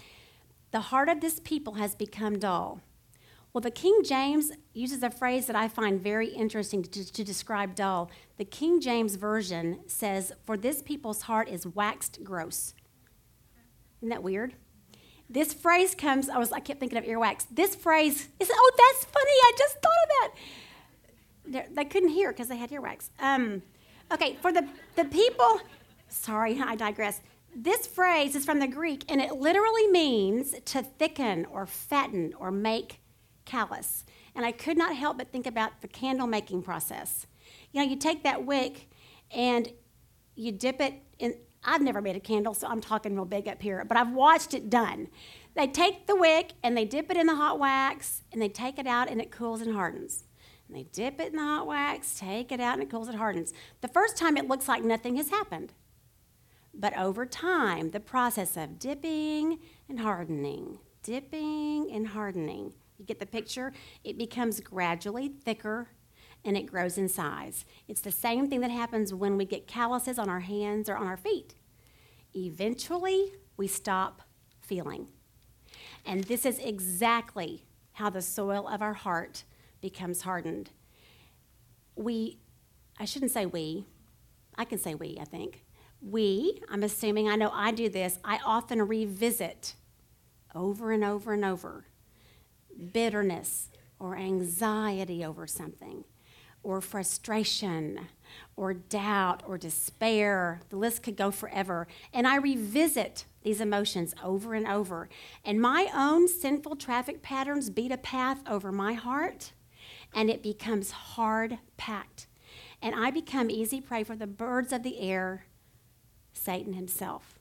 The 0.71 0.81
heart 0.81 1.09
of 1.09 1.21
this 1.21 1.39
people 1.39 1.75
has 1.75 1.95
become 1.95 2.37
dull. 2.37 2.81
Well, 3.53 3.61
the 3.61 3.69
King 3.69 4.01
James 4.03 4.51
uses 4.73 5.03
a 5.03 5.11
phrase 5.11 5.45
that 5.45 5.55
I 5.55 5.67
find 5.67 6.01
very 6.01 6.29
interesting 6.29 6.81
to, 6.81 7.13
to, 7.13 7.23
describe 7.23 7.75
dull. 7.75 8.09
The 8.37 8.45
King 8.45 8.81
James 8.81 9.13
Version 9.15 9.81
says, 9.85 10.33
For 10.43 10.57
this 10.57 10.81
people's 10.81 11.23
heart 11.23 11.47
is 11.47 11.67
waxed 11.67 12.23
gross. 12.23 12.73
Isn't 13.99 14.09
that 14.09 14.23
weird? 14.23 14.55
This 15.29 15.53
phrase 15.53 15.93
comes, 15.93 16.29
I 16.29 16.39
was 16.39 16.51
I 16.51 16.61
kept 16.61 16.79
thinking 16.79 16.97
of 16.97 17.03
earwax. 17.03 17.45
This 17.51 17.75
phrase 17.75 18.27
is, 18.39 18.49
oh, 18.51 18.71
that's 18.75 19.05
funny. 19.05 19.31
I 19.31 19.51
just 19.55 19.75
thought 19.75 19.91
of 20.03 20.09
that. 20.09 20.31
They're, 21.45 21.67
they 21.71 21.85
could 21.85 22.03
not 22.03 22.11
hear 22.11 22.31
because 22.31 22.47
they 22.47 22.57
had 22.57 22.71
earwax. 22.71 23.09
Um, 23.19 23.61
okay, 24.11 24.35
for 24.41 24.51
the, 24.51 24.67
the 24.95 25.05
people, 25.05 25.61
sorry, 26.07 26.59
I 26.65 26.75
digress. 26.75 27.21
This 27.55 27.85
phrase 27.85 28.35
is 28.35 28.45
from 28.45 28.57
the 28.57 28.67
Greek, 28.67 29.05
and 29.09 29.21
it 29.21 29.33
literally 29.33 29.87
means 29.89 30.55
to 30.65 30.81
thicken 30.81 31.45
or 31.45 31.67
fatten 31.67 32.33
or 32.39 32.49
make 32.49 32.99
callous. 33.45 34.05
And 34.35 34.45
I 34.45 34.51
could 34.51 34.77
not 34.77 34.95
help 34.95 35.17
but 35.17 35.31
think 35.31 35.45
about 35.45 35.81
the 35.81 35.87
candle 35.87 36.27
making 36.27 36.63
process. 36.63 37.27
You 37.71 37.81
know, 37.81 37.89
you 37.89 37.95
take 37.95 38.23
that 38.23 38.45
wick 38.45 38.89
and 39.31 39.71
you 40.35 40.51
dip 40.51 40.81
it 40.81 40.95
in. 41.19 41.35
I've 41.65 41.81
never 41.81 42.01
made 42.01 42.17
a 42.17 42.19
candle, 42.19 42.53
so 42.53 42.67
I'm 42.67 42.81
talking 42.81 43.15
real 43.15 43.23
big 43.23 43.47
up 43.47 43.61
here, 43.61 43.85
but 43.85 43.95
I've 43.95 44.11
watched 44.11 44.53
it 44.53 44.69
done. 44.69 45.07
They 45.55 45.67
take 45.67 46.07
the 46.07 46.15
wick 46.15 46.51
and 46.61 46.75
they 46.75 46.83
dip 46.83 47.09
it 47.09 47.15
in 47.15 47.25
the 47.25 47.35
hot 47.35 47.57
wax 47.57 48.21
and 48.33 48.41
they 48.41 48.49
take 48.49 48.77
it 48.79 48.87
out 48.87 49.09
and 49.09 49.21
it 49.21 49.31
cools 49.31 49.61
and 49.61 49.73
hardens. 49.73 50.25
And 50.67 50.75
they 50.75 50.83
dip 50.83 51.21
it 51.21 51.31
in 51.31 51.37
the 51.37 51.43
hot 51.43 51.67
wax, 51.67 52.19
take 52.19 52.51
it 52.51 52.59
out, 52.59 52.73
and 52.73 52.83
it 52.83 52.89
cools 52.89 53.07
and 53.07 53.17
hardens. 53.17 53.53
The 53.81 53.87
first 53.87 54.17
time 54.17 54.35
it 54.35 54.47
looks 54.47 54.67
like 54.67 54.83
nothing 54.83 55.15
has 55.17 55.29
happened. 55.29 55.71
But 56.73 56.97
over 56.97 57.25
time, 57.25 57.91
the 57.91 57.99
process 57.99 58.57
of 58.57 58.79
dipping 58.79 59.59
and 59.87 59.99
hardening, 59.99 60.79
dipping 61.03 61.91
and 61.91 62.07
hardening, 62.07 62.73
you 62.97 63.05
get 63.05 63.19
the 63.19 63.25
picture? 63.25 63.73
It 64.03 64.17
becomes 64.17 64.59
gradually 64.59 65.29
thicker 65.29 65.89
and 66.45 66.57
it 66.57 66.65
grows 66.65 66.97
in 66.97 67.07
size. 67.07 67.65
It's 67.87 68.01
the 68.01 68.11
same 68.11 68.49
thing 68.49 68.61
that 68.61 68.71
happens 68.71 69.13
when 69.13 69.37
we 69.37 69.45
get 69.45 69.67
calluses 69.67 70.19
on 70.19 70.29
our 70.29 70.41
hands 70.41 70.89
or 70.89 70.97
on 70.97 71.07
our 71.07 71.17
feet. 71.17 71.55
Eventually, 72.35 73.33
we 73.57 73.67
stop 73.67 74.23
feeling. 74.59 75.07
And 76.05 76.23
this 76.25 76.45
is 76.45 76.59
exactly 76.59 77.63
how 77.93 78.09
the 78.09 78.21
soil 78.21 78.67
of 78.67 78.81
our 78.81 78.93
heart 78.93 79.43
becomes 79.81 80.21
hardened. 80.21 80.71
We, 81.95 82.39
I 82.99 83.05
shouldn't 83.05 83.31
say 83.31 83.45
we, 83.45 83.85
I 84.57 84.65
can 84.65 84.79
say 84.79 84.95
we, 84.95 85.17
I 85.19 85.25
think. 85.25 85.63
We, 86.01 86.61
I'm 86.69 86.83
assuming, 86.83 87.29
I 87.29 87.35
know 87.35 87.51
I 87.53 87.71
do 87.71 87.87
this, 87.87 88.19
I 88.23 88.39
often 88.43 88.81
revisit 88.81 89.75
over 90.53 90.91
and 90.91 91.03
over 91.03 91.33
and 91.33 91.45
over 91.45 91.85
bitterness 92.91 93.69
or 93.99 94.15
anxiety 94.15 95.23
over 95.23 95.47
something, 95.47 96.03
or 96.61 96.81
frustration, 96.81 98.07
or 98.55 98.73
doubt, 98.73 99.43
or 99.47 99.57
despair. 99.57 100.61
The 100.69 100.75
list 100.75 101.03
could 101.03 101.15
go 101.15 101.31
forever. 101.31 101.87
And 102.13 102.27
I 102.27 102.35
revisit 102.35 103.25
these 103.43 103.61
emotions 103.61 104.13
over 104.23 104.53
and 104.53 104.67
over. 104.67 105.09
And 105.45 105.61
my 105.61 105.89
own 105.93 106.27
sinful 106.27 106.77
traffic 106.77 107.21
patterns 107.21 107.69
beat 107.69 107.91
a 107.91 107.97
path 107.97 108.41
over 108.47 108.71
my 108.71 108.93
heart, 108.93 109.53
and 110.13 110.29
it 110.29 110.43
becomes 110.43 110.91
hard 110.91 111.59
packed. 111.77 112.27
And 112.81 112.95
I 112.95 113.11
become 113.11 113.49
easy 113.49 113.79
prey 113.79 114.03
for 114.03 114.15
the 114.15 114.27
birds 114.27 114.73
of 114.73 114.83
the 114.83 114.99
air, 114.99 115.45
Satan 116.33 116.73
himself. 116.73 117.39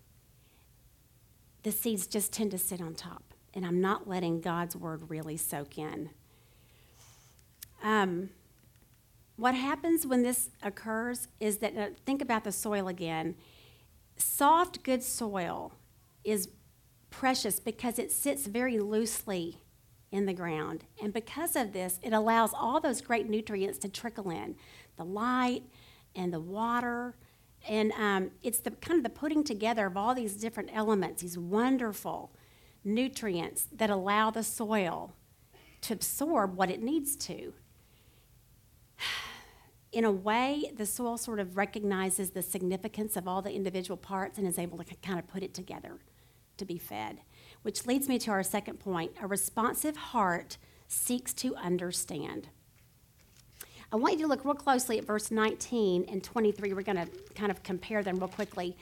The 1.64 1.72
seeds 1.72 2.06
just 2.06 2.32
tend 2.32 2.50
to 2.52 2.58
sit 2.58 2.80
on 2.80 2.94
top 2.94 3.31
and 3.54 3.66
I'm 3.66 3.80
not 3.80 4.09
letting 4.09 4.40
God's 4.40 4.76
word 4.76 5.11
really 5.11 5.37
soak 5.37 5.78
in. 5.78 6.11
Um, 7.82 8.30
what 9.37 9.54
happens 9.54 10.06
when 10.06 10.23
this 10.23 10.50
occurs 10.62 11.28
is 11.40 11.59
that, 11.59 11.76
uh, 11.76 11.88
think 12.06 12.23
about 12.23 12.44
the 12.44 12.52
soil 12.52 12.88
again. 12.88 13.35
Soft, 14.16 14.82
good 14.82 15.02
soil 15.02 15.73
is 16.23 16.49
precious 17.11 17.59
because 17.59 17.99
it 17.99 18.12
sits 18.12 18.47
very 18.47 18.78
loosely 18.78 19.59
in 20.11 20.26
the 20.26 20.32
ground. 20.32 20.85
And 21.02 21.12
because 21.12 21.56
of 21.56 21.73
this, 21.73 21.99
it 22.02 22.12
allows 22.12 22.52
all 22.54 22.80
those 22.80 23.00
great 23.00 23.28
nutrients 23.28 23.78
to 23.78 23.88
trickle 23.88 24.30
in 24.30 24.56
the 24.97 25.04
light 25.04 25.62
and 26.14 26.32
the 26.32 26.40
water. 26.40 27.16
And 27.68 27.92
um, 27.92 28.30
it's 28.42 28.59
the 28.59 28.71
kind 28.73 28.99
of 28.99 29.02
the 29.02 29.18
putting 29.18 29.42
together 29.42 29.87
of 29.87 29.97
all 29.97 30.14
these 30.14 30.35
different 30.35 30.71
elements, 30.73 31.23
these 31.23 31.38
wonderful 31.38 32.30
nutrients 32.84 33.66
that 33.72 33.90
allow 33.90 34.30
the 34.30 34.42
soil 34.42 35.14
to 35.82 35.92
absorb 35.92 36.56
what 36.56 36.70
it 36.70 36.82
needs 36.82 37.16
to. 37.16 37.52
In 39.92 40.04
a 40.04 40.12
way, 40.12 40.72
the 40.74 40.86
soil 40.86 41.18
sort 41.18 41.38
of 41.38 41.56
recognizes 41.56 42.30
the 42.30 42.42
significance 42.42 43.16
of 43.16 43.28
all 43.28 43.42
the 43.42 43.52
individual 43.52 43.96
parts 43.96 44.38
and 44.38 44.46
is 44.46 44.58
able 44.58 44.78
to 44.78 44.94
kind 45.02 45.18
of 45.18 45.26
put 45.26 45.42
it 45.42 45.52
together 45.52 45.98
to 46.56 46.64
be 46.64 46.78
fed. 46.78 47.20
Which 47.62 47.86
leads 47.86 48.08
me 48.08 48.18
to 48.20 48.30
our 48.30 48.42
second 48.42 48.80
point 48.80 49.12
a 49.20 49.26
responsive 49.26 49.96
heart 49.96 50.56
seeks 50.88 51.32
to 51.34 51.54
understand. 51.56 52.48
I 53.92 53.96
want 53.96 54.14
you 54.14 54.20
to 54.20 54.26
look 54.26 54.44
real 54.44 54.54
closely 54.54 54.98
at 54.98 55.04
verse 55.04 55.30
19 55.30 56.06
and 56.08 56.24
23. 56.24 56.72
We're 56.72 56.82
going 56.82 56.96
to 56.96 57.08
kind 57.34 57.50
of 57.50 57.62
compare 57.62 58.02
them 58.02 58.16
real 58.16 58.28
quickly. 58.28 58.76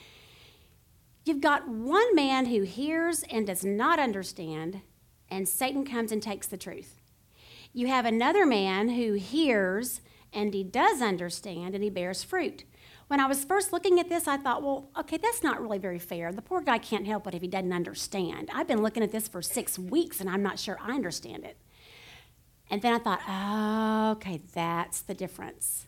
You've 1.25 1.41
got 1.41 1.69
one 1.69 2.15
man 2.15 2.47
who 2.47 2.63
hears 2.63 3.25
and 3.25 3.47
does 3.47 3.65
not 3.65 3.99
understand, 3.99 4.81
and 5.29 5.49
Satan 5.49 5.85
comes 5.85 6.13
and 6.13 6.23
takes 6.23 6.47
the 6.47 6.57
truth. 6.57 7.01
You 7.73 7.87
have 7.89 8.05
another 8.05 8.47
man 8.47 8.91
who 8.91 9.13
hears 9.15 10.01
and 10.33 10.55
he 10.55 10.65
does 10.65 11.03
understand 11.03 11.75
and 11.75 11.85
he 11.85 11.91
bears 11.91 12.25
fruit. 12.25 12.65
When 13.09 13.21
I 13.21 13.27
was 13.27 13.45
first 13.45 13.73
looking 13.73 13.99
at 13.99 14.09
this, 14.09 14.29
I 14.29 14.37
thought, 14.37 14.63
well, 14.63 14.89
okay, 14.97 15.17
that's 15.17 15.43
not 15.43 15.61
really 15.61 15.79
very 15.79 15.99
fair. 15.99 16.33
The 16.33 16.43
poor 16.43 16.61
guy 16.61 16.79
can't 16.79 17.07
help 17.07 17.27
it 17.27 17.35
if 17.35 17.43
he 17.43 17.49
doesn't 17.49 17.73
understand. 17.73 18.51
I've 18.53 18.69
been 18.69 18.83
looking 18.83 19.03
at 19.03 19.13
this 19.13 19.29
for 19.29 19.43
six 19.43 19.79
weeks 19.79 20.21
and 20.21 20.31
I'm 20.31 20.43
not 20.43 20.59
sure 20.59 20.79
I 20.81 20.95
understand 20.95 21.45
it. 21.45 21.57
And 22.71 22.83
then 22.83 22.95
I 22.95 22.99
thought, 22.99 23.21
oh, 23.29 24.13
okay, 24.13 24.41
that's 24.55 25.01
the 25.03 25.15
difference. 25.15 25.87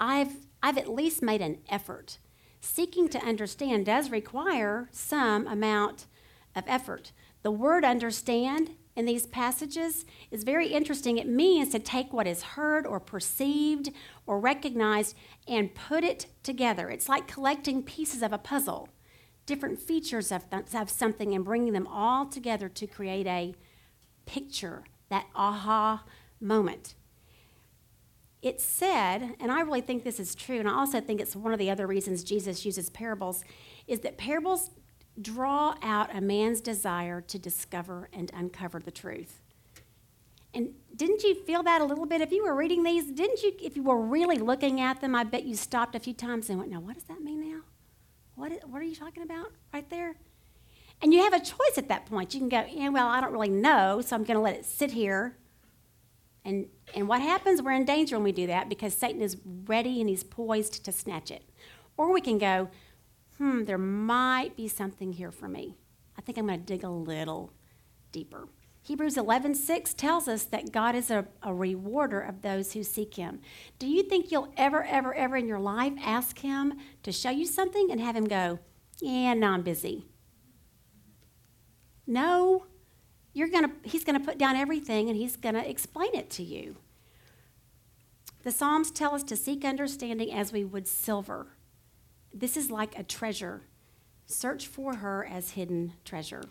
I've, 0.00 0.34
I've 0.62 0.76
at 0.76 0.88
least 0.88 1.22
made 1.22 1.40
an 1.40 1.58
effort 1.68 2.18
seeking 2.60 3.08
to 3.08 3.18
understand 3.24 3.86
does 3.86 4.10
require 4.10 4.88
some 4.92 5.46
amount 5.46 6.06
of 6.54 6.64
effort. 6.66 7.12
The 7.42 7.50
word 7.50 7.84
understand 7.84 8.76
in 8.96 9.06
these 9.06 9.26
passages 9.26 10.04
is 10.30 10.44
very 10.44 10.68
interesting. 10.68 11.16
It 11.16 11.28
means 11.28 11.70
to 11.70 11.78
take 11.78 12.12
what 12.12 12.26
is 12.26 12.42
heard 12.42 12.86
or 12.86 13.00
perceived 13.00 13.90
or 14.26 14.38
recognized 14.38 15.16
and 15.48 15.74
put 15.74 16.04
it 16.04 16.26
together. 16.42 16.90
It's 16.90 17.08
like 17.08 17.26
collecting 17.26 17.82
pieces 17.82 18.22
of 18.22 18.32
a 18.32 18.38
puzzle, 18.38 18.88
different 19.46 19.78
features 19.80 20.30
of, 20.30 20.50
th- 20.50 20.74
of 20.74 20.90
something, 20.90 21.34
and 21.34 21.44
bringing 21.44 21.72
them 21.72 21.86
all 21.86 22.26
together 22.26 22.68
to 22.68 22.86
create 22.86 23.26
a 23.26 23.54
picture, 24.26 24.84
that 25.08 25.26
aha 25.34 26.04
moment 26.40 26.94
it 28.42 28.60
said, 28.60 29.34
and 29.38 29.52
I 29.52 29.60
really 29.60 29.82
think 29.82 30.02
this 30.02 30.18
is 30.18 30.34
true, 30.34 30.58
and 30.58 30.68
I 30.68 30.72
also 30.72 31.00
think 31.00 31.20
it's 31.20 31.36
one 31.36 31.52
of 31.52 31.58
the 31.58 31.70
other 31.70 31.86
reasons 31.86 32.24
Jesus 32.24 32.64
uses 32.64 32.88
parables, 32.88 33.44
is 33.86 34.00
that 34.00 34.16
parables 34.16 34.70
draw 35.20 35.74
out 35.82 36.14
a 36.14 36.20
man's 36.20 36.60
desire 36.60 37.20
to 37.20 37.38
discover 37.38 38.08
and 38.12 38.30
uncover 38.32 38.80
the 38.80 38.90
truth. 38.90 39.42
And 40.54 40.70
didn't 40.96 41.22
you 41.22 41.34
feel 41.34 41.62
that 41.64 41.80
a 41.80 41.84
little 41.84 42.06
bit? 42.06 42.22
If 42.22 42.32
you 42.32 42.44
were 42.44 42.54
reading 42.54 42.82
these, 42.82 43.10
didn't 43.12 43.42
you, 43.42 43.52
if 43.60 43.76
you 43.76 43.82
were 43.82 44.00
really 44.00 44.38
looking 44.38 44.80
at 44.80 45.00
them, 45.00 45.14
I 45.14 45.24
bet 45.24 45.44
you 45.44 45.54
stopped 45.54 45.94
a 45.94 46.00
few 46.00 46.14
times 46.14 46.48
and 46.48 46.58
went, 46.58 46.70
now, 46.70 46.80
what 46.80 46.94
does 46.94 47.04
that 47.04 47.20
mean 47.20 47.52
now? 47.52 47.60
What, 48.36 48.52
is, 48.52 48.58
what 48.66 48.80
are 48.80 48.84
you 48.84 48.96
talking 48.96 49.22
about 49.22 49.52
right 49.72 49.88
there? 49.90 50.16
And 51.02 51.12
you 51.14 51.22
have 51.22 51.34
a 51.34 51.40
choice 51.40 51.76
at 51.76 51.88
that 51.88 52.06
point. 52.06 52.34
You 52.34 52.40
can 52.40 52.48
go, 52.48 52.64
yeah, 52.70 52.88
well, 52.88 53.06
I 53.06 53.20
don't 53.20 53.32
really 53.32 53.50
know, 53.50 54.00
so 54.00 54.16
I'm 54.16 54.24
going 54.24 54.36
to 54.36 54.42
let 54.42 54.54
it 54.54 54.64
sit 54.64 54.90
here 54.92 55.36
and, 56.44 56.66
and 56.94 57.08
what 57.08 57.20
happens? 57.20 57.62
We're 57.62 57.72
in 57.72 57.84
danger 57.84 58.16
when 58.16 58.24
we 58.24 58.32
do 58.32 58.46
that 58.46 58.68
because 58.68 58.94
Satan 58.94 59.20
is 59.20 59.36
ready 59.44 60.00
and 60.00 60.08
he's 60.08 60.24
poised 60.24 60.84
to 60.84 60.92
snatch 60.92 61.30
it. 61.30 61.44
Or 61.96 62.12
we 62.12 62.20
can 62.20 62.38
go, 62.38 62.70
hmm, 63.38 63.64
there 63.64 63.78
might 63.78 64.56
be 64.56 64.68
something 64.68 65.12
here 65.12 65.30
for 65.30 65.48
me. 65.48 65.76
I 66.16 66.22
think 66.22 66.38
I'm 66.38 66.46
going 66.46 66.60
to 66.60 66.64
dig 66.66 66.84
a 66.84 66.88
little 66.88 67.52
deeper. 68.12 68.48
Hebrews 68.82 69.16
11:6 69.16 69.94
tells 69.94 70.26
us 70.26 70.44
that 70.44 70.72
God 70.72 70.94
is 70.94 71.10
a, 71.10 71.26
a 71.42 71.52
rewarder 71.52 72.20
of 72.20 72.42
those 72.42 72.72
who 72.72 72.82
seek 72.82 73.14
him. 73.14 73.40
Do 73.78 73.86
you 73.86 74.02
think 74.02 74.30
you'll 74.30 74.52
ever, 74.56 74.84
ever, 74.84 75.14
ever 75.14 75.36
in 75.36 75.46
your 75.46 75.60
life 75.60 75.92
ask 76.02 76.38
him 76.38 76.74
to 77.02 77.12
show 77.12 77.30
you 77.30 77.44
something 77.44 77.88
and 77.90 78.00
have 78.00 78.16
him 78.16 78.24
go, 78.24 78.58
yeah, 79.00 79.34
no, 79.34 79.48
I'm 79.48 79.62
busy? 79.62 80.06
No, 82.06 82.66
you're 83.32 83.48
gonna, 83.48 83.70
he's 83.84 84.04
going 84.04 84.18
to 84.18 84.24
put 84.24 84.38
down 84.38 84.56
everything 84.56 85.08
and 85.08 85.16
he's 85.16 85.36
going 85.36 85.54
to 85.54 85.68
explain 85.68 86.14
it 86.14 86.30
to 86.30 86.42
you. 86.42 86.76
The 88.42 88.50
Psalms 88.50 88.90
tell 88.90 89.14
us 89.14 89.22
to 89.24 89.36
seek 89.36 89.64
understanding 89.64 90.32
as 90.32 90.52
we 90.52 90.64
would 90.64 90.88
silver. 90.88 91.48
This 92.32 92.56
is 92.56 92.70
like 92.70 92.98
a 92.98 93.02
treasure. 93.02 93.62
Search 94.26 94.66
for 94.66 94.96
her 94.96 95.26
as 95.30 95.50
hidden 95.50 95.92
treasure. 96.04 96.44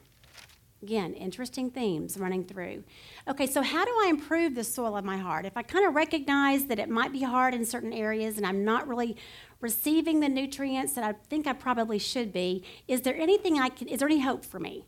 Again, 0.82 1.14
interesting 1.14 1.72
themes 1.72 2.18
running 2.18 2.46
through. 2.46 2.84
Okay, 3.28 3.48
so 3.48 3.62
how 3.62 3.84
do 3.84 3.92
I 3.92 4.08
improve 4.10 4.56
the 4.56 4.64
soil 4.64 4.96
of 4.96 5.04
my 5.04 5.18
heart? 5.18 5.46
If 5.46 5.58
I 5.58 5.62
kind 5.62 5.86
of 5.86 5.94
recognize 5.94 6.66
that 6.66 6.80
it 6.80 6.90
might 6.90 7.12
be 7.12 7.24
hard 7.24 7.54
in 7.54 7.66
certain 7.66 7.92
areas 7.92 8.38
and 8.38 8.46
I'm 8.46 8.64
not 8.64 8.88
really 8.88 9.18
receiving 9.60 10.22
the 10.22 10.30
nutrients 10.30 10.94
that 10.94 11.04
I 11.04 11.14
think 11.28 11.48
I 11.48 11.54
probably 11.54 12.00
should 12.00 12.32
be, 12.32 12.64
is 12.88 13.02
there 13.02 13.16
anything 13.16 13.60
I 13.60 13.70
can, 13.70 13.90
is 13.90 14.00
there 14.00 14.08
any 14.08 14.22
hope 14.22 14.46
for 14.46 14.60
me? 14.60 14.86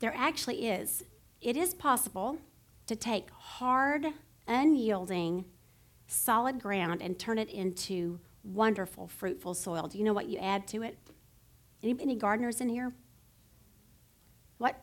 There 0.00 0.14
actually 0.16 0.66
is. 0.66 1.04
It 1.40 1.56
is 1.56 1.74
possible 1.74 2.38
to 2.86 2.96
take 2.96 3.30
hard, 3.30 4.06
unyielding, 4.48 5.44
solid 6.06 6.60
ground 6.60 7.02
and 7.02 7.18
turn 7.18 7.38
it 7.38 7.50
into 7.50 8.18
wonderful, 8.42 9.06
fruitful 9.06 9.54
soil. 9.54 9.86
Do 9.88 9.98
you 9.98 10.04
know 10.04 10.12
what 10.12 10.28
you 10.28 10.38
add 10.38 10.66
to 10.68 10.82
it? 10.82 10.98
Any, 11.82 11.96
any 12.00 12.16
gardeners 12.16 12.60
in 12.60 12.68
here? 12.68 12.92
What? 14.58 14.82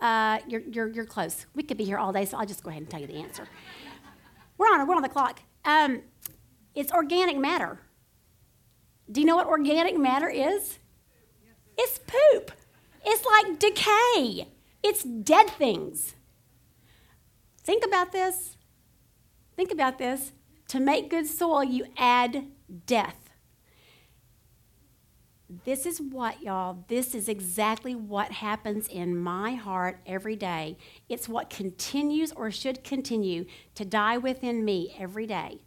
Uh, 0.00 0.40
you're, 0.48 0.60
you're, 0.62 0.88
you're 0.88 1.06
close. 1.06 1.46
We 1.54 1.62
could 1.62 1.76
be 1.76 1.84
here 1.84 1.96
all 1.96 2.12
day, 2.12 2.24
so 2.24 2.38
I'll 2.38 2.46
just 2.46 2.62
go 2.64 2.70
ahead 2.70 2.82
and 2.82 2.90
tell 2.90 3.00
you 3.00 3.06
the 3.06 3.16
answer. 3.16 3.48
we're 4.58 4.66
on 4.66 4.86
we're 4.86 4.96
on 4.96 5.02
the 5.02 5.08
clock. 5.08 5.40
Um, 5.64 6.02
it's 6.74 6.92
organic 6.92 7.36
matter. 7.38 7.80
Do 9.10 9.20
you 9.20 9.26
know 9.26 9.36
what 9.36 9.46
organic 9.46 9.96
matter 9.96 10.28
is? 10.28 10.78
It's 11.84 11.98
poop. 11.98 12.52
It's 13.04 13.24
like 13.24 13.58
decay. 13.58 14.48
It's 14.84 15.02
dead 15.02 15.50
things. 15.50 16.14
Think 17.64 17.84
about 17.84 18.12
this. 18.12 18.56
Think 19.56 19.72
about 19.72 19.98
this. 19.98 20.32
To 20.68 20.78
make 20.78 21.10
good 21.10 21.26
soil, 21.26 21.64
you 21.64 21.86
add 21.96 22.46
death. 22.86 23.16
This 25.64 25.84
is 25.84 26.00
what, 26.00 26.40
y'all, 26.40 26.84
this 26.86 27.14
is 27.16 27.28
exactly 27.28 27.94
what 27.94 28.30
happens 28.30 28.86
in 28.86 29.18
my 29.18 29.54
heart 29.54 30.00
every 30.06 30.36
day. 30.36 30.78
It's 31.08 31.28
what 31.28 31.50
continues 31.50 32.32
or 32.32 32.50
should 32.50 32.84
continue 32.84 33.44
to 33.74 33.84
die 33.84 34.18
within 34.18 34.64
me 34.64 34.94
every 34.98 35.26
day 35.26 35.62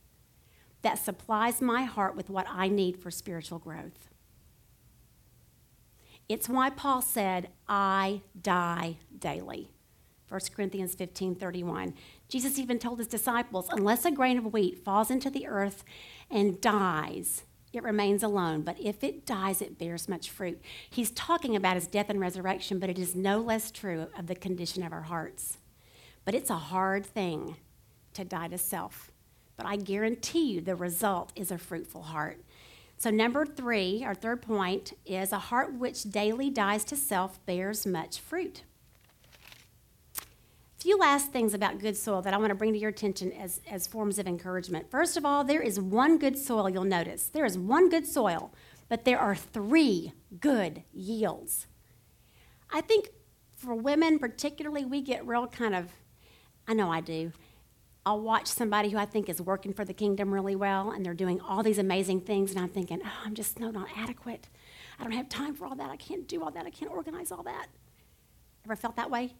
that 0.81 0.97
supplies 0.97 1.61
my 1.61 1.83
heart 1.83 2.15
with 2.15 2.29
what 2.29 2.47
I 2.49 2.69
need 2.69 2.97
for 2.97 3.11
spiritual 3.11 3.59
growth. 3.59 4.09
It's 6.27 6.49
why 6.49 6.69
Paul 6.69 7.01
said, 7.01 7.49
I 7.67 8.21
die 8.39 8.97
daily. 9.17 9.69
1 10.27 10.41
Corinthians 10.55 10.95
15 10.95 11.35
31. 11.35 11.93
Jesus 12.27 12.57
even 12.57 12.79
told 12.79 12.97
his 12.97 13.07
disciples, 13.07 13.67
unless 13.69 14.05
a 14.05 14.11
grain 14.11 14.37
of 14.37 14.51
wheat 14.51 14.83
falls 14.83 15.11
into 15.11 15.29
the 15.29 15.47
earth 15.47 15.83
and 16.31 16.59
dies, 16.59 17.43
it 17.75 17.83
remains 17.83 18.23
alone, 18.23 18.61
but 18.61 18.79
if 18.79 19.03
it 19.03 19.25
dies, 19.25 19.61
it 19.61 19.77
bears 19.77 20.07
much 20.07 20.31
fruit. 20.31 20.61
He's 20.89 21.11
talking 21.11 21.55
about 21.55 21.75
his 21.75 21.87
death 21.87 22.09
and 22.09 22.19
resurrection, 22.19 22.79
but 22.79 22.89
it 22.89 22.97
is 22.97 23.15
no 23.15 23.39
less 23.39 23.69
true 23.69 24.07
of 24.17 24.27
the 24.27 24.35
condition 24.35 24.81
of 24.81 24.93
our 24.93 25.01
hearts. 25.01 25.57
But 26.23 26.35
it's 26.35 26.49
a 26.49 26.55
hard 26.55 27.05
thing 27.05 27.57
to 28.13 28.23
die 28.23 28.47
to 28.47 28.57
self. 28.57 29.11
But 29.57 29.65
I 29.65 29.75
guarantee 29.75 30.53
you 30.53 30.61
the 30.61 30.75
result 30.75 31.33
is 31.35 31.51
a 31.51 31.57
fruitful 31.57 32.03
heart. 32.03 32.41
So, 33.05 33.11
number 33.11 33.45
three, 33.45 34.03
our 34.03 34.15
third 34.15 34.41
point, 34.41 34.93
is 35.05 35.31
a 35.31 35.37
heart 35.37 35.75
which 35.75 36.05
daily 36.05 36.49
dies 36.49 36.83
to 36.85 36.95
self 36.95 37.45
bears 37.45 37.85
much 37.85 38.19
fruit 38.19 38.63
A 40.17 40.81
few 40.81 40.97
last 40.97 41.31
things 41.31 41.53
about 41.53 41.77
good 41.77 41.95
soil 41.95 42.23
that 42.23 42.33
I 42.33 42.37
want 42.37 42.49
to 42.49 42.55
bring 42.55 42.73
to 42.73 42.79
your 42.79 42.89
attention 42.89 43.31
as, 43.33 43.61
as 43.69 43.85
forms 43.85 44.17
of 44.17 44.25
encouragement. 44.25 44.89
First 44.89 45.17
of 45.17 45.23
all, 45.23 45.43
there 45.43 45.61
is 45.61 45.79
one 45.79 46.17
good 46.17 46.35
soil 46.35 46.67
you'll 46.67 46.83
notice. 46.83 47.27
There 47.27 47.45
is 47.45 47.59
one 47.59 47.89
good 47.89 48.07
soil, 48.07 48.51
but 48.89 49.05
there 49.05 49.19
are 49.19 49.35
three 49.35 50.13
good 50.39 50.81
yields. 50.91 51.67
I 52.71 52.81
think 52.81 53.09
for 53.55 53.75
women, 53.75 54.17
particularly, 54.17 54.83
we 54.83 55.01
get 55.01 55.27
real 55.27 55.45
kind 55.45 55.75
of, 55.75 55.91
I 56.67 56.73
know 56.73 56.91
I 56.91 57.01
do. 57.01 57.33
I'll 58.05 58.19
watch 58.19 58.47
somebody 58.47 58.89
who 58.89 58.97
I 58.97 59.05
think 59.05 59.29
is 59.29 59.41
working 59.41 59.73
for 59.73 59.83
the 59.83 59.93
kingdom 59.93 60.33
really 60.33 60.55
well, 60.55 60.91
and 60.91 61.03
they're 61.03 61.15
doing 61.15 61.41
all 61.41 61.63
these 61.63 61.79
amazing 61.79 62.21
things, 62.21 62.51
and 62.51 62.59
I'm 62.59 62.69
thinking, 62.69 63.01
oh, 63.03 63.21
I'm 63.25 63.33
just 63.33 63.59
no, 63.59 63.71
not 63.71 63.87
adequate. 63.97 64.47
I 64.99 65.03
don't 65.03 65.13
have 65.13 65.27
time 65.27 65.55
for 65.55 65.65
all 65.65 65.75
that. 65.75 65.89
I 65.89 65.97
can't 65.97 66.27
do 66.27 66.43
all 66.43 66.51
that. 66.51 66.65
I 66.65 66.69
can't 66.69 66.91
organize 66.91 67.31
all 67.31 67.43
that. 67.43 67.67
Ever 68.63 68.75
felt 68.75 68.95
that 68.95 69.09
way? 69.09 69.33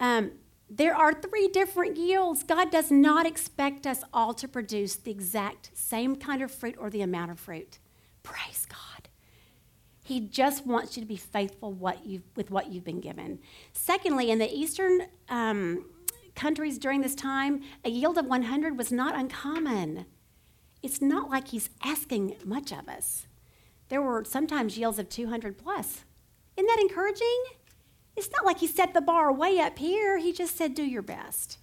Um, 0.00 0.32
there 0.68 0.94
are 0.94 1.14
three 1.14 1.48
different 1.48 1.96
yields. 1.96 2.42
God 2.42 2.70
does 2.72 2.90
not 2.90 3.26
expect 3.26 3.86
us 3.86 4.02
all 4.12 4.34
to 4.34 4.48
produce 4.48 4.96
the 4.96 5.12
exact 5.12 5.70
same 5.74 6.16
kind 6.16 6.42
of 6.42 6.50
fruit 6.50 6.74
or 6.78 6.90
the 6.90 7.02
amount 7.02 7.30
of 7.30 7.38
fruit. 7.38 7.78
Praise 8.24 8.66
God. 8.68 9.08
He 10.02 10.20
just 10.20 10.66
wants 10.66 10.96
you 10.96 11.02
to 11.02 11.06
be 11.06 11.16
faithful 11.16 11.72
what 11.72 11.98
with 12.34 12.50
what 12.50 12.72
you've 12.72 12.84
been 12.84 13.00
given. 13.00 13.38
Secondly, 13.72 14.30
in 14.30 14.38
the 14.38 14.52
Eastern 14.52 15.02
um, 15.28 15.84
countries 16.36 16.78
during 16.78 17.00
this 17.00 17.14
time, 17.14 17.62
a 17.84 17.90
yield 17.90 18.18
of 18.18 18.26
100 18.26 18.78
was 18.78 18.92
not 18.92 19.16
uncommon. 19.16 20.06
It's 20.82 21.02
not 21.02 21.30
like 21.30 21.48
he's 21.48 21.70
asking 21.82 22.36
much 22.44 22.70
of 22.72 22.88
us. 22.88 23.26
There 23.88 24.02
were 24.02 24.24
sometimes 24.24 24.78
yields 24.78 24.98
of 24.98 25.08
200 25.08 25.58
plus. 25.58 26.04
Isn't 26.56 26.66
that 26.66 26.80
encouraging? 26.80 27.44
It's 28.16 28.30
not 28.30 28.44
like 28.44 28.58
he 28.58 28.66
set 28.66 28.94
the 28.94 29.00
bar 29.00 29.32
way 29.32 29.58
up 29.58 29.78
here. 29.78 30.18
He 30.18 30.32
just 30.32 30.56
said, 30.56 30.74
do 30.74 30.84
your 30.84 31.02
best. 31.02 31.58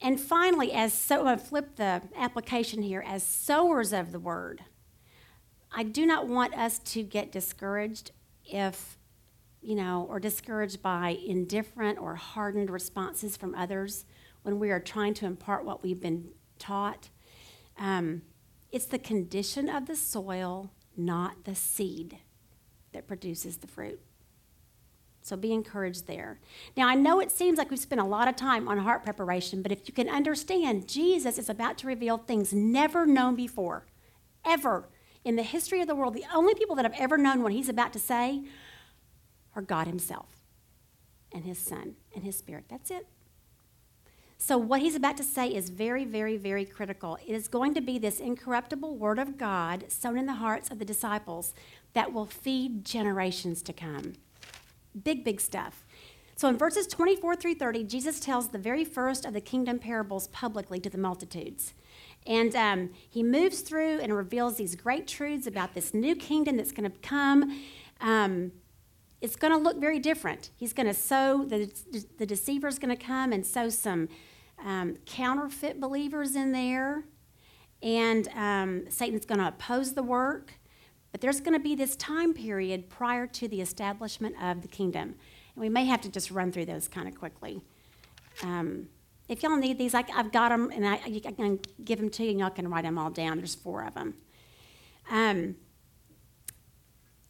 And 0.00 0.20
finally, 0.20 0.72
as 0.72 0.92
so 0.92 1.26
I 1.26 1.36
flip 1.36 1.76
the 1.76 2.02
application 2.16 2.82
here, 2.82 3.02
as 3.06 3.22
sowers 3.22 3.92
of 3.92 4.12
the 4.12 4.18
word, 4.18 4.62
I 5.72 5.82
do 5.82 6.06
not 6.06 6.26
want 6.26 6.54
us 6.56 6.78
to 6.78 7.02
get 7.02 7.32
discouraged 7.32 8.12
if, 8.44 8.95
you 9.66 9.74
know, 9.74 10.06
or 10.08 10.20
discouraged 10.20 10.80
by 10.80 11.18
indifferent 11.26 11.98
or 11.98 12.14
hardened 12.14 12.70
responses 12.70 13.36
from 13.36 13.52
others 13.56 14.04
when 14.42 14.60
we 14.60 14.70
are 14.70 14.78
trying 14.78 15.12
to 15.12 15.26
impart 15.26 15.64
what 15.64 15.82
we've 15.82 16.00
been 16.00 16.28
taught. 16.56 17.08
Um, 17.76 18.22
it's 18.70 18.84
the 18.84 18.98
condition 19.00 19.68
of 19.68 19.86
the 19.86 19.96
soil, 19.96 20.70
not 20.96 21.44
the 21.44 21.56
seed, 21.56 22.18
that 22.92 23.08
produces 23.08 23.56
the 23.56 23.66
fruit. 23.66 23.98
So 25.20 25.36
be 25.36 25.52
encouraged 25.52 26.06
there. 26.06 26.38
Now, 26.76 26.86
I 26.86 26.94
know 26.94 27.18
it 27.18 27.32
seems 27.32 27.58
like 27.58 27.68
we've 27.68 27.80
spent 27.80 28.00
a 28.00 28.04
lot 28.04 28.28
of 28.28 28.36
time 28.36 28.68
on 28.68 28.78
heart 28.78 29.02
preparation, 29.02 29.62
but 29.62 29.72
if 29.72 29.88
you 29.88 29.92
can 29.92 30.08
understand, 30.08 30.86
Jesus 30.86 31.38
is 31.38 31.48
about 31.48 31.76
to 31.78 31.88
reveal 31.88 32.18
things 32.18 32.52
never 32.52 33.04
known 33.04 33.34
before, 33.34 33.84
ever 34.44 34.88
in 35.24 35.34
the 35.34 35.42
history 35.42 35.80
of 35.80 35.88
the 35.88 35.96
world. 35.96 36.14
The 36.14 36.24
only 36.32 36.54
people 36.54 36.76
that 36.76 36.84
have 36.84 36.94
ever 36.96 37.18
known 37.18 37.42
what 37.42 37.50
he's 37.50 37.68
about 37.68 37.92
to 37.94 37.98
say 37.98 38.44
are 39.56 39.62
God 39.62 39.88
himself 39.88 40.28
and 41.32 41.44
his 41.44 41.58
Son 41.58 41.96
and 42.14 42.22
his 42.22 42.36
Spirit. 42.36 42.66
That's 42.68 42.90
it. 42.90 43.08
So, 44.38 44.58
what 44.58 44.82
he's 44.82 44.94
about 44.94 45.16
to 45.16 45.24
say 45.24 45.48
is 45.48 45.70
very, 45.70 46.04
very, 46.04 46.36
very 46.36 46.66
critical. 46.66 47.18
It 47.26 47.32
is 47.32 47.48
going 47.48 47.72
to 47.74 47.80
be 47.80 47.98
this 47.98 48.20
incorruptible 48.20 48.96
word 48.96 49.18
of 49.18 49.38
God 49.38 49.86
sown 49.88 50.18
in 50.18 50.26
the 50.26 50.34
hearts 50.34 50.70
of 50.70 50.78
the 50.78 50.84
disciples 50.84 51.54
that 51.94 52.12
will 52.12 52.26
feed 52.26 52.84
generations 52.84 53.62
to 53.62 53.72
come. 53.72 54.12
Big, 55.02 55.24
big 55.24 55.40
stuff. 55.40 55.86
So 56.36 56.50
in 56.50 56.58
verses 56.58 56.86
24 56.86 57.36
through 57.36 57.54
30, 57.54 57.84
Jesus 57.84 58.20
tells 58.20 58.48
the 58.48 58.58
very 58.58 58.84
first 58.84 59.24
of 59.24 59.32
the 59.32 59.40
kingdom 59.40 59.78
parables 59.78 60.28
publicly 60.28 60.78
to 60.80 60.90
the 60.90 60.98
multitudes. 60.98 61.72
And 62.26 62.54
um, 62.54 62.90
he 63.08 63.22
moves 63.22 63.60
through 63.60 64.00
and 64.00 64.14
reveals 64.14 64.56
these 64.56 64.74
great 64.74 65.06
truths 65.06 65.46
about 65.46 65.72
this 65.72 65.94
new 65.94 66.14
kingdom 66.14 66.58
that's 66.58 66.72
going 66.72 66.90
to 66.90 66.98
come. 66.98 67.58
Um, 68.02 68.52
it's 69.20 69.36
going 69.36 69.52
to 69.52 69.58
look 69.58 69.80
very 69.80 69.98
different. 69.98 70.50
He's 70.56 70.72
going 70.72 70.86
to 70.86 70.94
sow, 70.94 71.44
the, 71.44 71.72
the 72.18 72.26
deceiver's 72.26 72.78
going 72.78 72.96
to 72.96 73.02
come 73.02 73.32
and 73.32 73.44
sow 73.46 73.68
some 73.68 74.08
um, 74.64 74.96
counterfeit 75.06 75.80
believers 75.80 76.36
in 76.36 76.52
there. 76.52 77.04
And 77.82 78.28
um, 78.34 78.90
Satan's 78.90 79.24
going 79.24 79.40
to 79.40 79.48
oppose 79.48 79.94
the 79.94 80.02
work. 80.02 80.54
But 81.12 81.22
there's 81.22 81.40
going 81.40 81.54
to 81.54 81.60
be 81.60 81.74
this 81.74 81.96
time 81.96 82.34
period 82.34 82.90
prior 82.90 83.26
to 83.26 83.48
the 83.48 83.62
establishment 83.62 84.36
of 84.42 84.60
the 84.60 84.68
kingdom. 84.68 85.14
And 85.54 85.62
we 85.62 85.70
may 85.70 85.86
have 85.86 86.02
to 86.02 86.10
just 86.10 86.30
run 86.30 86.52
through 86.52 86.66
those 86.66 86.88
kind 86.88 87.08
of 87.08 87.14
quickly. 87.14 87.62
Um, 88.42 88.88
if 89.28 89.42
y'all 89.42 89.56
need 89.56 89.78
these, 89.78 89.94
I, 89.94 90.04
have 90.10 90.30
got 90.30 90.50
them, 90.50 90.70
and 90.72 90.86
I, 90.86 91.00
I, 91.04 91.20
can 91.20 91.58
give 91.82 91.98
them 91.98 92.10
to 92.10 92.22
you, 92.22 92.30
and 92.30 92.40
y'all 92.40 92.50
can 92.50 92.68
write 92.68 92.84
them 92.84 92.98
all 92.98 93.10
down. 93.10 93.38
There's 93.38 93.54
four 93.54 93.84
of 93.84 93.94
them. 93.94 94.14
Um, 95.10 95.56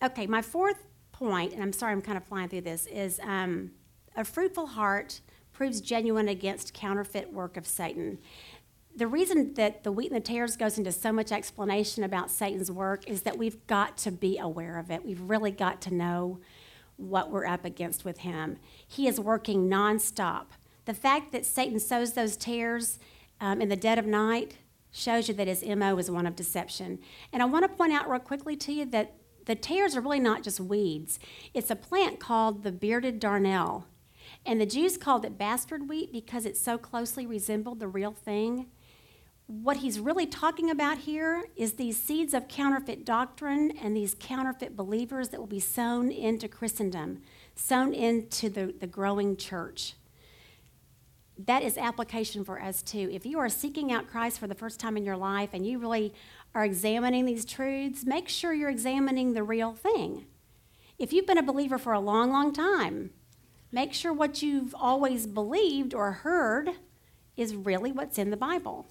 okay, 0.02 0.26
my 0.26 0.42
fourth 0.42 0.82
point, 1.18 1.52
and 1.52 1.62
I'm 1.62 1.72
sorry 1.72 1.92
I'm 1.92 2.02
kind 2.02 2.16
of 2.16 2.24
flying 2.24 2.48
through 2.48 2.62
this, 2.62 2.86
is 2.86 3.20
um, 3.22 3.70
a 4.14 4.24
fruitful 4.24 4.66
heart 4.66 5.20
proves 5.52 5.80
genuine 5.80 6.28
against 6.28 6.74
counterfeit 6.74 7.32
work 7.32 7.56
of 7.56 7.66
Satan. 7.66 8.18
the 8.94 9.06
reason 9.06 9.52
that 9.54 9.84
the 9.84 9.92
wheat 9.92 10.10
and 10.10 10.16
the 10.16 10.26
tares 10.26 10.56
goes 10.56 10.78
into 10.78 10.90
so 10.90 11.12
much 11.12 11.30
explanation 11.30 12.02
about 12.02 12.30
Satan's 12.30 12.70
work 12.70 13.06
is 13.06 13.22
that 13.22 13.36
we've 13.36 13.66
got 13.66 13.98
to 13.98 14.10
be 14.10 14.38
aware 14.38 14.78
of 14.78 14.90
it. 14.90 15.04
We've 15.04 15.20
really 15.20 15.50
got 15.50 15.82
to 15.82 15.94
know 15.94 16.40
what 16.96 17.30
we're 17.30 17.44
up 17.44 17.66
against 17.66 18.06
with 18.06 18.18
him. 18.18 18.56
He 18.86 19.06
is 19.06 19.20
working 19.20 19.68
nonstop. 19.68 20.46
The 20.86 20.94
fact 20.94 21.32
that 21.32 21.44
Satan 21.44 21.78
sows 21.78 22.14
those 22.14 22.38
tares 22.38 22.98
um, 23.38 23.60
in 23.60 23.68
the 23.68 23.76
dead 23.76 23.98
of 23.98 24.06
night 24.06 24.56
shows 24.90 25.28
you 25.28 25.34
that 25.34 25.46
his 25.46 25.62
MO 25.62 25.98
is 25.98 26.10
one 26.10 26.26
of 26.26 26.34
deception. 26.34 26.98
And 27.32 27.42
I 27.42 27.46
want 27.46 27.64
to 27.64 27.76
point 27.76 27.92
out 27.92 28.08
real 28.08 28.18
quickly 28.18 28.56
to 28.56 28.72
you 28.72 28.86
that 28.86 29.12
the 29.46 29.54
tares 29.54 29.96
are 29.96 30.00
really 30.00 30.20
not 30.20 30.42
just 30.42 30.60
weeds, 30.60 31.18
it's 31.54 31.70
a 31.70 31.76
plant 31.76 32.20
called 32.20 32.62
the 32.62 32.72
bearded 32.72 33.20
darnel. 33.20 33.84
And 34.44 34.60
the 34.60 34.66
Jews 34.66 34.96
called 34.96 35.24
it 35.24 35.38
bastard 35.38 35.88
wheat 35.88 36.12
because 36.12 36.44
it 36.44 36.56
so 36.56 36.78
closely 36.78 37.26
resembled 37.26 37.80
the 37.80 37.88
real 37.88 38.12
thing. 38.12 38.66
What 39.46 39.78
he's 39.78 40.00
really 40.00 40.26
talking 40.26 40.70
about 40.70 40.98
here 40.98 41.44
is 41.56 41.74
these 41.74 42.00
seeds 42.00 42.34
of 42.34 42.48
counterfeit 42.48 43.04
doctrine 43.04 43.72
and 43.80 43.96
these 43.96 44.16
counterfeit 44.18 44.76
believers 44.76 45.28
that 45.28 45.38
will 45.38 45.46
be 45.46 45.60
sown 45.60 46.10
into 46.10 46.48
Christendom, 46.48 47.22
sown 47.54 47.94
into 47.94 48.50
the, 48.50 48.74
the 48.78 48.88
growing 48.88 49.36
church 49.36 49.94
that 51.38 51.62
is 51.62 51.76
application 51.76 52.44
for 52.44 52.60
us 52.60 52.82
too. 52.82 53.10
If 53.12 53.26
you 53.26 53.38
are 53.38 53.48
seeking 53.48 53.92
out 53.92 54.06
Christ 54.06 54.38
for 54.38 54.46
the 54.46 54.54
first 54.54 54.80
time 54.80 54.96
in 54.96 55.04
your 55.04 55.16
life 55.16 55.50
and 55.52 55.66
you 55.66 55.78
really 55.78 56.14
are 56.56 56.64
examining 56.64 57.26
these 57.26 57.44
truths, 57.44 58.06
make 58.06 58.30
sure 58.30 58.54
you're 58.54 58.70
examining 58.70 59.34
the 59.34 59.42
real 59.42 59.74
thing. 59.74 60.24
If 60.98 61.12
you've 61.12 61.26
been 61.26 61.36
a 61.36 61.42
believer 61.42 61.76
for 61.76 61.92
a 61.92 62.00
long, 62.00 62.32
long 62.32 62.50
time, 62.50 63.10
make 63.70 63.92
sure 63.92 64.10
what 64.10 64.40
you've 64.42 64.74
always 64.74 65.26
believed 65.26 65.92
or 65.92 66.12
heard 66.12 66.70
is 67.36 67.54
really 67.54 67.92
what's 67.92 68.16
in 68.16 68.30
the 68.30 68.38
Bible. 68.38 68.86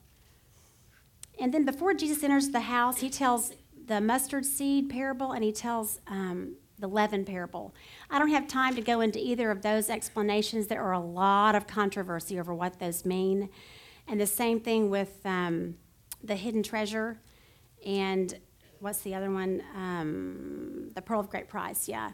And 1.40 1.52
then 1.52 1.66
before 1.66 1.96
Jesus 1.96 2.24
enters 2.24 2.50
the 2.50 2.60
house, 2.60 3.00
he 3.00 3.10
tells 3.10 3.52
the 3.88 4.00
mustard 4.00 4.46
seed 4.46 4.92
parable 4.92 5.32
and 5.32 5.44
he 5.44 5.52
tells 5.52 6.02
um, 6.06 6.58
the 6.78 6.88
leaven 6.88 7.26
parable. 7.26 7.74
I 8.12 8.20
don't 8.20 8.30
have 8.30 8.48
time 8.48 8.76
to 8.76 8.82
go 8.82 9.02
into 9.02 9.18
either 9.18 9.50
of 9.50 9.64
those 9.64 9.90
explanations. 9.90 10.68
There 10.68 10.84
are 10.84 10.94
a 10.94 11.00
lot 11.00 11.56
of 11.56 11.66
controversy 11.66 12.40
over 12.40 12.54
what 12.54 12.78
those 12.78 13.06
mean. 13.06 13.50
And 14.08 14.22
the 14.22 14.28
same 14.28 14.60
thing 14.60 14.92
with 14.92 15.26
um, 15.26 15.78
the 16.24 16.36
hidden 16.36 16.62
treasure 16.62 17.18
and 17.86 18.38
what's 18.80 19.00
the 19.00 19.16
other 19.16 19.32
one? 19.32 19.62
Um, 19.76 20.92
the 20.96 21.02
pearl 21.02 21.20
of 21.20 21.30
great 21.30 21.48
price, 21.48 21.88
yeah. 21.88 22.12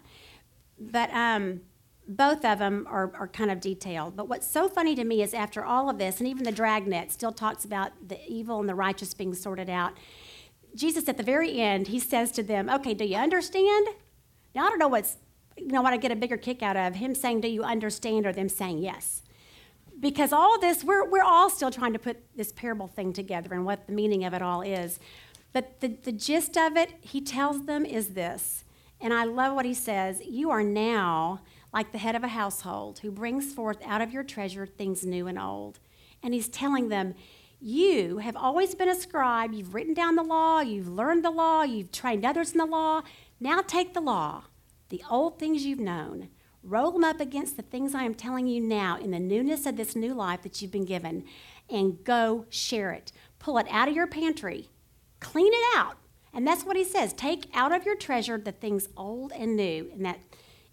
But 0.80 1.14
um, 1.14 1.62
both 2.08 2.44
of 2.44 2.60
them 2.60 2.88
are, 2.90 3.12
are 3.16 3.28
kind 3.28 3.52
of 3.52 3.60
detailed. 3.62 4.16
But 4.16 4.28
what's 4.28 4.48
so 4.48 4.68
funny 4.68 4.96
to 4.96 5.04
me 5.04 5.22
is 5.22 5.34
after 5.34 5.64
all 5.64 5.90
of 5.90 5.98
this, 5.98 6.20
and 6.20 6.28
even 6.28 6.44
the 6.44 6.52
dragnet 6.52 7.12
still 7.12 7.32
talks 7.32 7.64
about 7.64 7.92
the 8.08 8.20
evil 8.28 8.60
and 8.60 8.68
the 8.68 8.76
righteous 8.76 9.14
being 9.14 9.34
sorted 9.34 9.70
out. 9.70 9.94
Jesus, 10.76 11.08
at 11.08 11.18
the 11.18 11.24
very 11.24 11.60
end, 11.60 11.88
he 11.88 12.00
says 12.00 12.32
to 12.34 12.44
them, 12.44 12.70
Okay, 12.70 12.94
do 12.94 13.06
you 13.06 13.18
understand? 13.18 13.88
Now, 14.56 14.66
I 14.66 14.70
don't 14.70 14.80
know 14.80 14.88
what's, 14.88 15.18
you 15.58 15.68
know, 15.68 15.82
what 15.82 15.94
I 15.94 15.98
get 15.98 16.12
a 16.12 16.16
bigger 16.16 16.38
kick 16.38 16.62
out 16.62 16.78
of 16.78 16.96
him 16.96 17.16
saying, 17.16 17.42
Do 17.42 17.48
you 17.48 17.64
understand? 17.64 18.26
or 18.26 18.34
them 18.34 18.50
saying 18.50 18.80
yes. 18.80 19.24
Because 20.00 20.34
all 20.34 20.60
this, 20.60 20.84
we're, 20.84 21.08
we're 21.08 21.24
all 21.24 21.50
still 21.50 21.70
trying 21.70 21.94
to 21.94 22.00
put 22.00 22.18
this 22.36 22.52
parable 22.52 22.88
thing 22.88 23.14
together 23.14 23.54
and 23.54 23.66
what 23.66 23.86
the 23.86 23.94
meaning 23.94 24.26
of 24.26 24.34
it 24.34 24.42
all 24.42 24.62
is. 24.62 25.00
But 25.54 25.82
the, 25.82 25.90
the 25.90 26.12
gist 26.12 26.58
of 26.58 26.78
it, 26.78 26.94
he 27.02 27.22
tells 27.22 27.66
them, 27.66 27.86
is 27.86 28.10
this. 28.10 28.64
And 29.00 29.14
I 29.14 29.24
love 29.24 29.56
what 29.56 29.66
he 29.66 29.74
says 29.74 30.22
You 30.24 30.52
are 30.52 30.64
now 30.64 31.42
like 31.74 31.92
the 31.92 31.98
head 31.98 32.16
of 32.16 32.24
a 32.24 32.30
household 32.30 33.00
who 33.00 33.12
brings 33.12 33.54
forth 33.54 33.82
out 33.86 34.02
of 34.02 34.12
your 34.12 34.24
treasure 34.24 34.66
things 34.66 35.06
new 35.06 35.28
and 35.28 35.40
old. 35.40 35.80
And 36.22 36.34
he's 36.34 36.48
telling 36.48 36.90
them, 36.90 37.16
You 37.60 38.20
have 38.20 38.36
always 38.36 38.76
been 38.76 38.90
a 38.90 38.96
scribe. 38.96 39.54
You've 39.54 39.74
written 39.74 39.94
down 39.94 40.16
the 40.16 40.24
law. 40.24 40.62
You've 40.62 40.88
learned 40.88 41.26
the 41.26 41.32
law. 41.32 41.64
You've 41.64 41.92
trained 41.92 42.26
others 42.26 42.52
in 42.52 42.60
the 42.60 42.66
law. 42.66 43.02
Now 43.40 43.62
take 43.62 43.96
the 43.96 44.02
law, 44.02 44.44
the 44.90 45.04
old 45.10 45.40
things 45.40 45.66
you've 45.66 45.80
known, 45.80 46.30
roll 46.62 46.92
them 46.92 47.04
up 47.04 47.20
against 47.20 47.58
the 47.58 47.64
things 47.64 47.96
I 47.96 48.04
am 48.04 48.14
telling 48.14 48.46
you 48.46 48.62
now 48.62 49.00
in 49.00 49.10
the 49.10 49.20
newness 49.20 49.66
of 49.66 49.78
this 49.78 49.96
new 49.96 50.14
life 50.14 50.44
that 50.44 50.62
you've 50.62 50.72
been 50.72 50.86
given, 50.86 51.24
and 51.68 52.04
go 52.04 52.46
share 52.50 52.92
it. 52.92 53.12
Pull 53.40 53.58
it 53.58 53.66
out 53.72 53.88
of 53.88 53.96
your 53.96 54.06
pantry, 54.06 54.70
clean 55.22 55.54
it 55.54 55.78
out. 55.78 55.98
And 56.34 56.46
that's 56.46 56.66
what 56.66 56.76
he 56.76 56.84
says 56.84 57.14
take 57.14 57.48
out 57.54 57.72
of 57.72 57.86
your 57.86 57.96
treasure 57.96 58.38
the 58.38 58.52
things 58.52 58.90
old 58.98 59.32
and 59.32 59.56
new 59.56 59.90
in 59.94 60.04
that, 60.04 60.20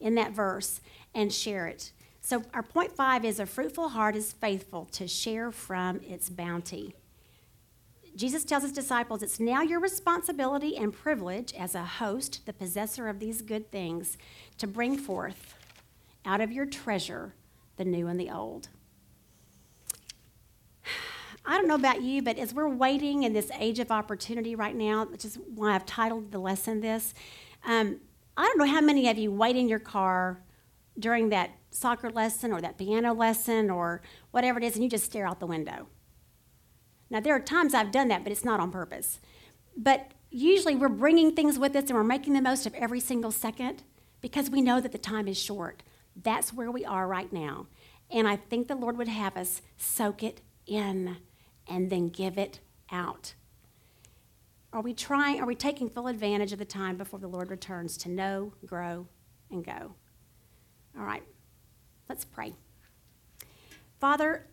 in 0.01 0.17
that 0.17 0.33
verse 0.33 0.81
and 1.15 1.33
share 1.33 1.67
it. 1.67 1.93
So, 2.21 2.43
our 2.53 2.63
point 2.63 2.93
five 2.93 3.25
is 3.25 3.41
a 3.41 3.47
fruitful 3.47 3.91
heart 3.91 4.17
is 4.17 4.33
faithful 4.33 4.85
to 4.93 5.09
share 5.09 5.51
from 5.51 6.01
its 6.03 6.29
bounty. 6.29 6.95
Jesus 8.17 8.45
tells 8.45 8.65
his 8.65 8.73
disciples, 8.73 9.23
It's 9.23 9.39
now 9.39 9.63
your 9.63 9.79
responsibility 9.79 10.77
and 10.77 10.93
privilege 10.93 11.55
as 11.55 11.77
a 11.77 11.85
host, 11.85 12.45
the 12.47 12.53
possessor 12.53 13.09
of 13.09 13.21
these 13.21 13.43
good 13.43 13.71
things, 13.71 14.19
to 14.59 14.67
bring 14.67 14.99
forth 14.99 15.55
out 16.25 16.41
of 16.41 16.51
your 16.51 16.67
treasure 16.67 17.35
the 17.77 17.85
new 17.85 18.09
and 18.09 18.19
the 18.19 18.31
old. 18.31 18.69
I 21.49 21.57
don't 21.57 21.67
know 21.67 21.77
about 21.77 22.03
you, 22.03 22.21
but 22.21 22.37
as 22.37 22.53
we're 22.53 22.69
waiting 22.69 23.23
in 23.23 23.33
this 23.33 23.51
age 23.59 23.79
of 23.79 23.91
opportunity 23.91 24.55
right 24.55 24.77
now, 24.77 25.07
which 25.07 25.25
is 25.25 25.39
why 25.55 25.75
I've 25.75 25.87
titled 25.87 26.31
the 26.31 26.39
lesson 26.39 26.83
this, 26.83 27.15
um, 27.65 28.03
I 28.37 28.43
don't 28.45 28.59
know 28.59 28.67
how 28.67 28.83
many 28.83 29.09
of 29.09 29.17
you 29.17 29.33
wait 29.33 29.57
in 29.57 29.67
your 29.67 29.79
car 29.79 30.43
during 30.99 31.31
that 31.31 31.53
soccer 31.71 32.11
lesson 32.11 32.53
or 32.53 32.61
that 32.61 32.77
piano 32.77 33.15
lesson 33.15 33.71
or 33.71 34.03
whatever 34.31 34.59
it 34.59 34.65
is, 34.65 34.75
and 34.75 34.85
you 34.85 34.91
just 34.91 35.07
stare 35.07 35.27
out 35.27 35.41
the 35.41 35.47
window. 35.47 35.89
Now, 37.09 37.21
there 37.21 37.35
are 37.35 37.41
times 37.41 37.73
I've 37.73 37.93
done 37.93 38.09
that, 38.09 38.25
but 38.25 38.31
it's 38.31 38.45
not 38.45 38.61
on 38.61 38.71
purpose. 38.71 39.19
But 39.75 40.13
usually 40.31 40.77
we're 40.77 40.91
bringing 40.91 41.35
things 41.35 41.59
with 41.59 41.75
us 41.75 41.85
and 41.85 41.95
we're 41.95 42.05
making 42.05 42.35
the 42.35 42.43
most 42.43 42.67
of 42.67 42.75
every 42.75 43.01
single 43.01 43.31
second 43.31 43.85
because 44.21 44.51
we 44.51 44.61
know 44.61 44.83
that 44.83 44.93
the 44.93 44.99
time 44.99 45.27
is 45.27 45.39
short. 45.39 45.83
That's 46.15 46.53
where 46.53 46.71
we 46.71 46.85
are 46.85 47.09
right 47.09 47.33
now. 47.33 47.69
And 48.11 48.29
I 48.29 48.37
think 48.37 48.69
the 48.69 48.75
Lord 48.75 48.99
would 48.99 49.09
have 49.09 49.35
us 49.35 49.63
soak 49.79 50.23
it 50.23 50.43
in 50.67 51.17
and 51.69 51.91
then 51.91 52.09
give 52.09 52.39
it 52.39 52.61
out. 52.91 53.35
Are 54.73 54.81
we 54.81 54.93
trying, 54.93 55.41
are 55.41 55.47
we 55.47 55.55
taking 55.55 55.89
full 55.89 56.09
advantage 56.09 56.53
of 56.53 56.59
the 56.59 56.65
time 56.65 56.97
before 56.97 57.19
the 57.19 57.29
Lord 57.29 57.51
returns 57.51 57.97
to 57.99 58.11
know, 58.11 58.53
grow, 58.67 59.07
and 59.51 59.65
go? 59.65 59.95
All 60.97 61.05
right, 61.05 61.23
let's 62.09 62.25
pray. 62.25 62.55
Father, 63.99 64.47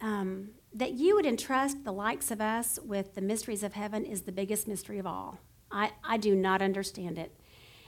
um, 0.00 0.50
that 0.72 0.92
you 0.92 1.16
would 1.16 1.26
entrust 1.26 1.84
the 1.84 1.92
likes 1.92 2.30
of 2.30 2.40
us 2.40 2.78
with 2.84 3.14
the 3.14 3.20
mysteries 3.20 3.62
of 3.62 3.72
heaven 3.72 4.04
is 4.04 4.22
the 4.22 4.32
biggest 4.32 4.68
mystery 4.68 4.98
of 4.98 5.06
all. 5.06 5.38
I, 5.70 5.92
I 6.04 6.16
do 6.16 6.34
not 6.34 6.62
understand 6.62 7.18
it. 7.18 7.32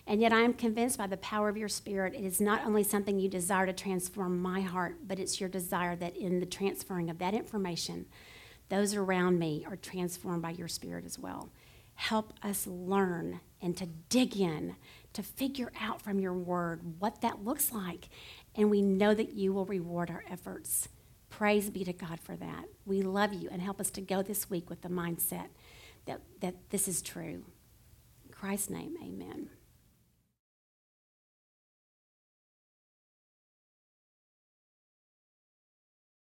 And 0.06 0.20
yet 0.20 0.32
I 0.32 0.40
am 0.40 0.54
convinced 0.54 0.98
by 0.98 1.06
the 1.06 1.16
power 1.16 1.48
of 1.48 1.56
your 1.56 1.68
spirit, 1.68 2.14
it 2.14 2.24
is 2.24 2.40
not 2.40 2.66
only 2.66 2.82
something 2.82 3.20
you 3.20 3.28
desire 3.28 3.66
to 3.66 3.72
transform 3.72 4.42
my 4.42 4.60
heart, 4.60 4.96
but 5.06 5.20
it's 5.20 5.40
your 5.40 5.48
desire 5.48 5.94
that 5.96 6.16
in 6.16 6.40
the 6.40 6.46
transferring 6.46 7.08
of 7.08 7.18
that 7.18 7.34
information, 7.34 8.06
those 8.72 8.94
around 8.94 9.38
me 9.38 9.66
are 9.68 9.76
transformed 9.76 10.40
by 10.40 10.48
your 10.48 10.66
spirit 10.66 11.04
as 11.04 11.18
well. 11.18 11.50
Help 11.94 12.32
us 12.42 12.66
learn 12.66 13.40
and 13.60 13.76
to 13.76 13.84
dig 14.08 14.38
in, 14.38 14.76
to 15.12 15.22
figure 15.22 15.70
out 15.78 16.00
from 16.00 16.18
your 16.18 16.32
word 16.32 16.80
what 16.98 17.20
that 17.20 17.44
looks 17.44 17.70
like. 17.70 18.08
And 18.54 18.70
we 18.70 18.80
know 18.80 19.12
that 19.12 19.34
you 19.34 19.52
will 19.52 19.66
reward 19.66 20.08
our 20.08 20.24
efforts. 20.26 20.88
Praise 21.28 21.68
be 21.68 21.84
to 21.84 21.92
God 21.92 22.18
for 22.18 22.34
that. 22.34 22.64
We 22.86 23.02
love 23.02 23.34
you 23.34 23.50
and 23.52 23.60
help 23.60 23.78
us 23.78 23.90
to 23.90 24.00
go 24.00 24.22
this 24.22 24.48
week 24.48 24.70
with 24.70 24.80
the 24.80 24.88
mindset 24.88 25.48
that, 26.06 26.22
that 26.40 26.54
this 26.70 26.88
is 26.88 27.02
true. 27.02 27.44
In 28.24 28.32
Christ's 28.32 28.70
name, 28.70 28.94
amen. 29.04 29.50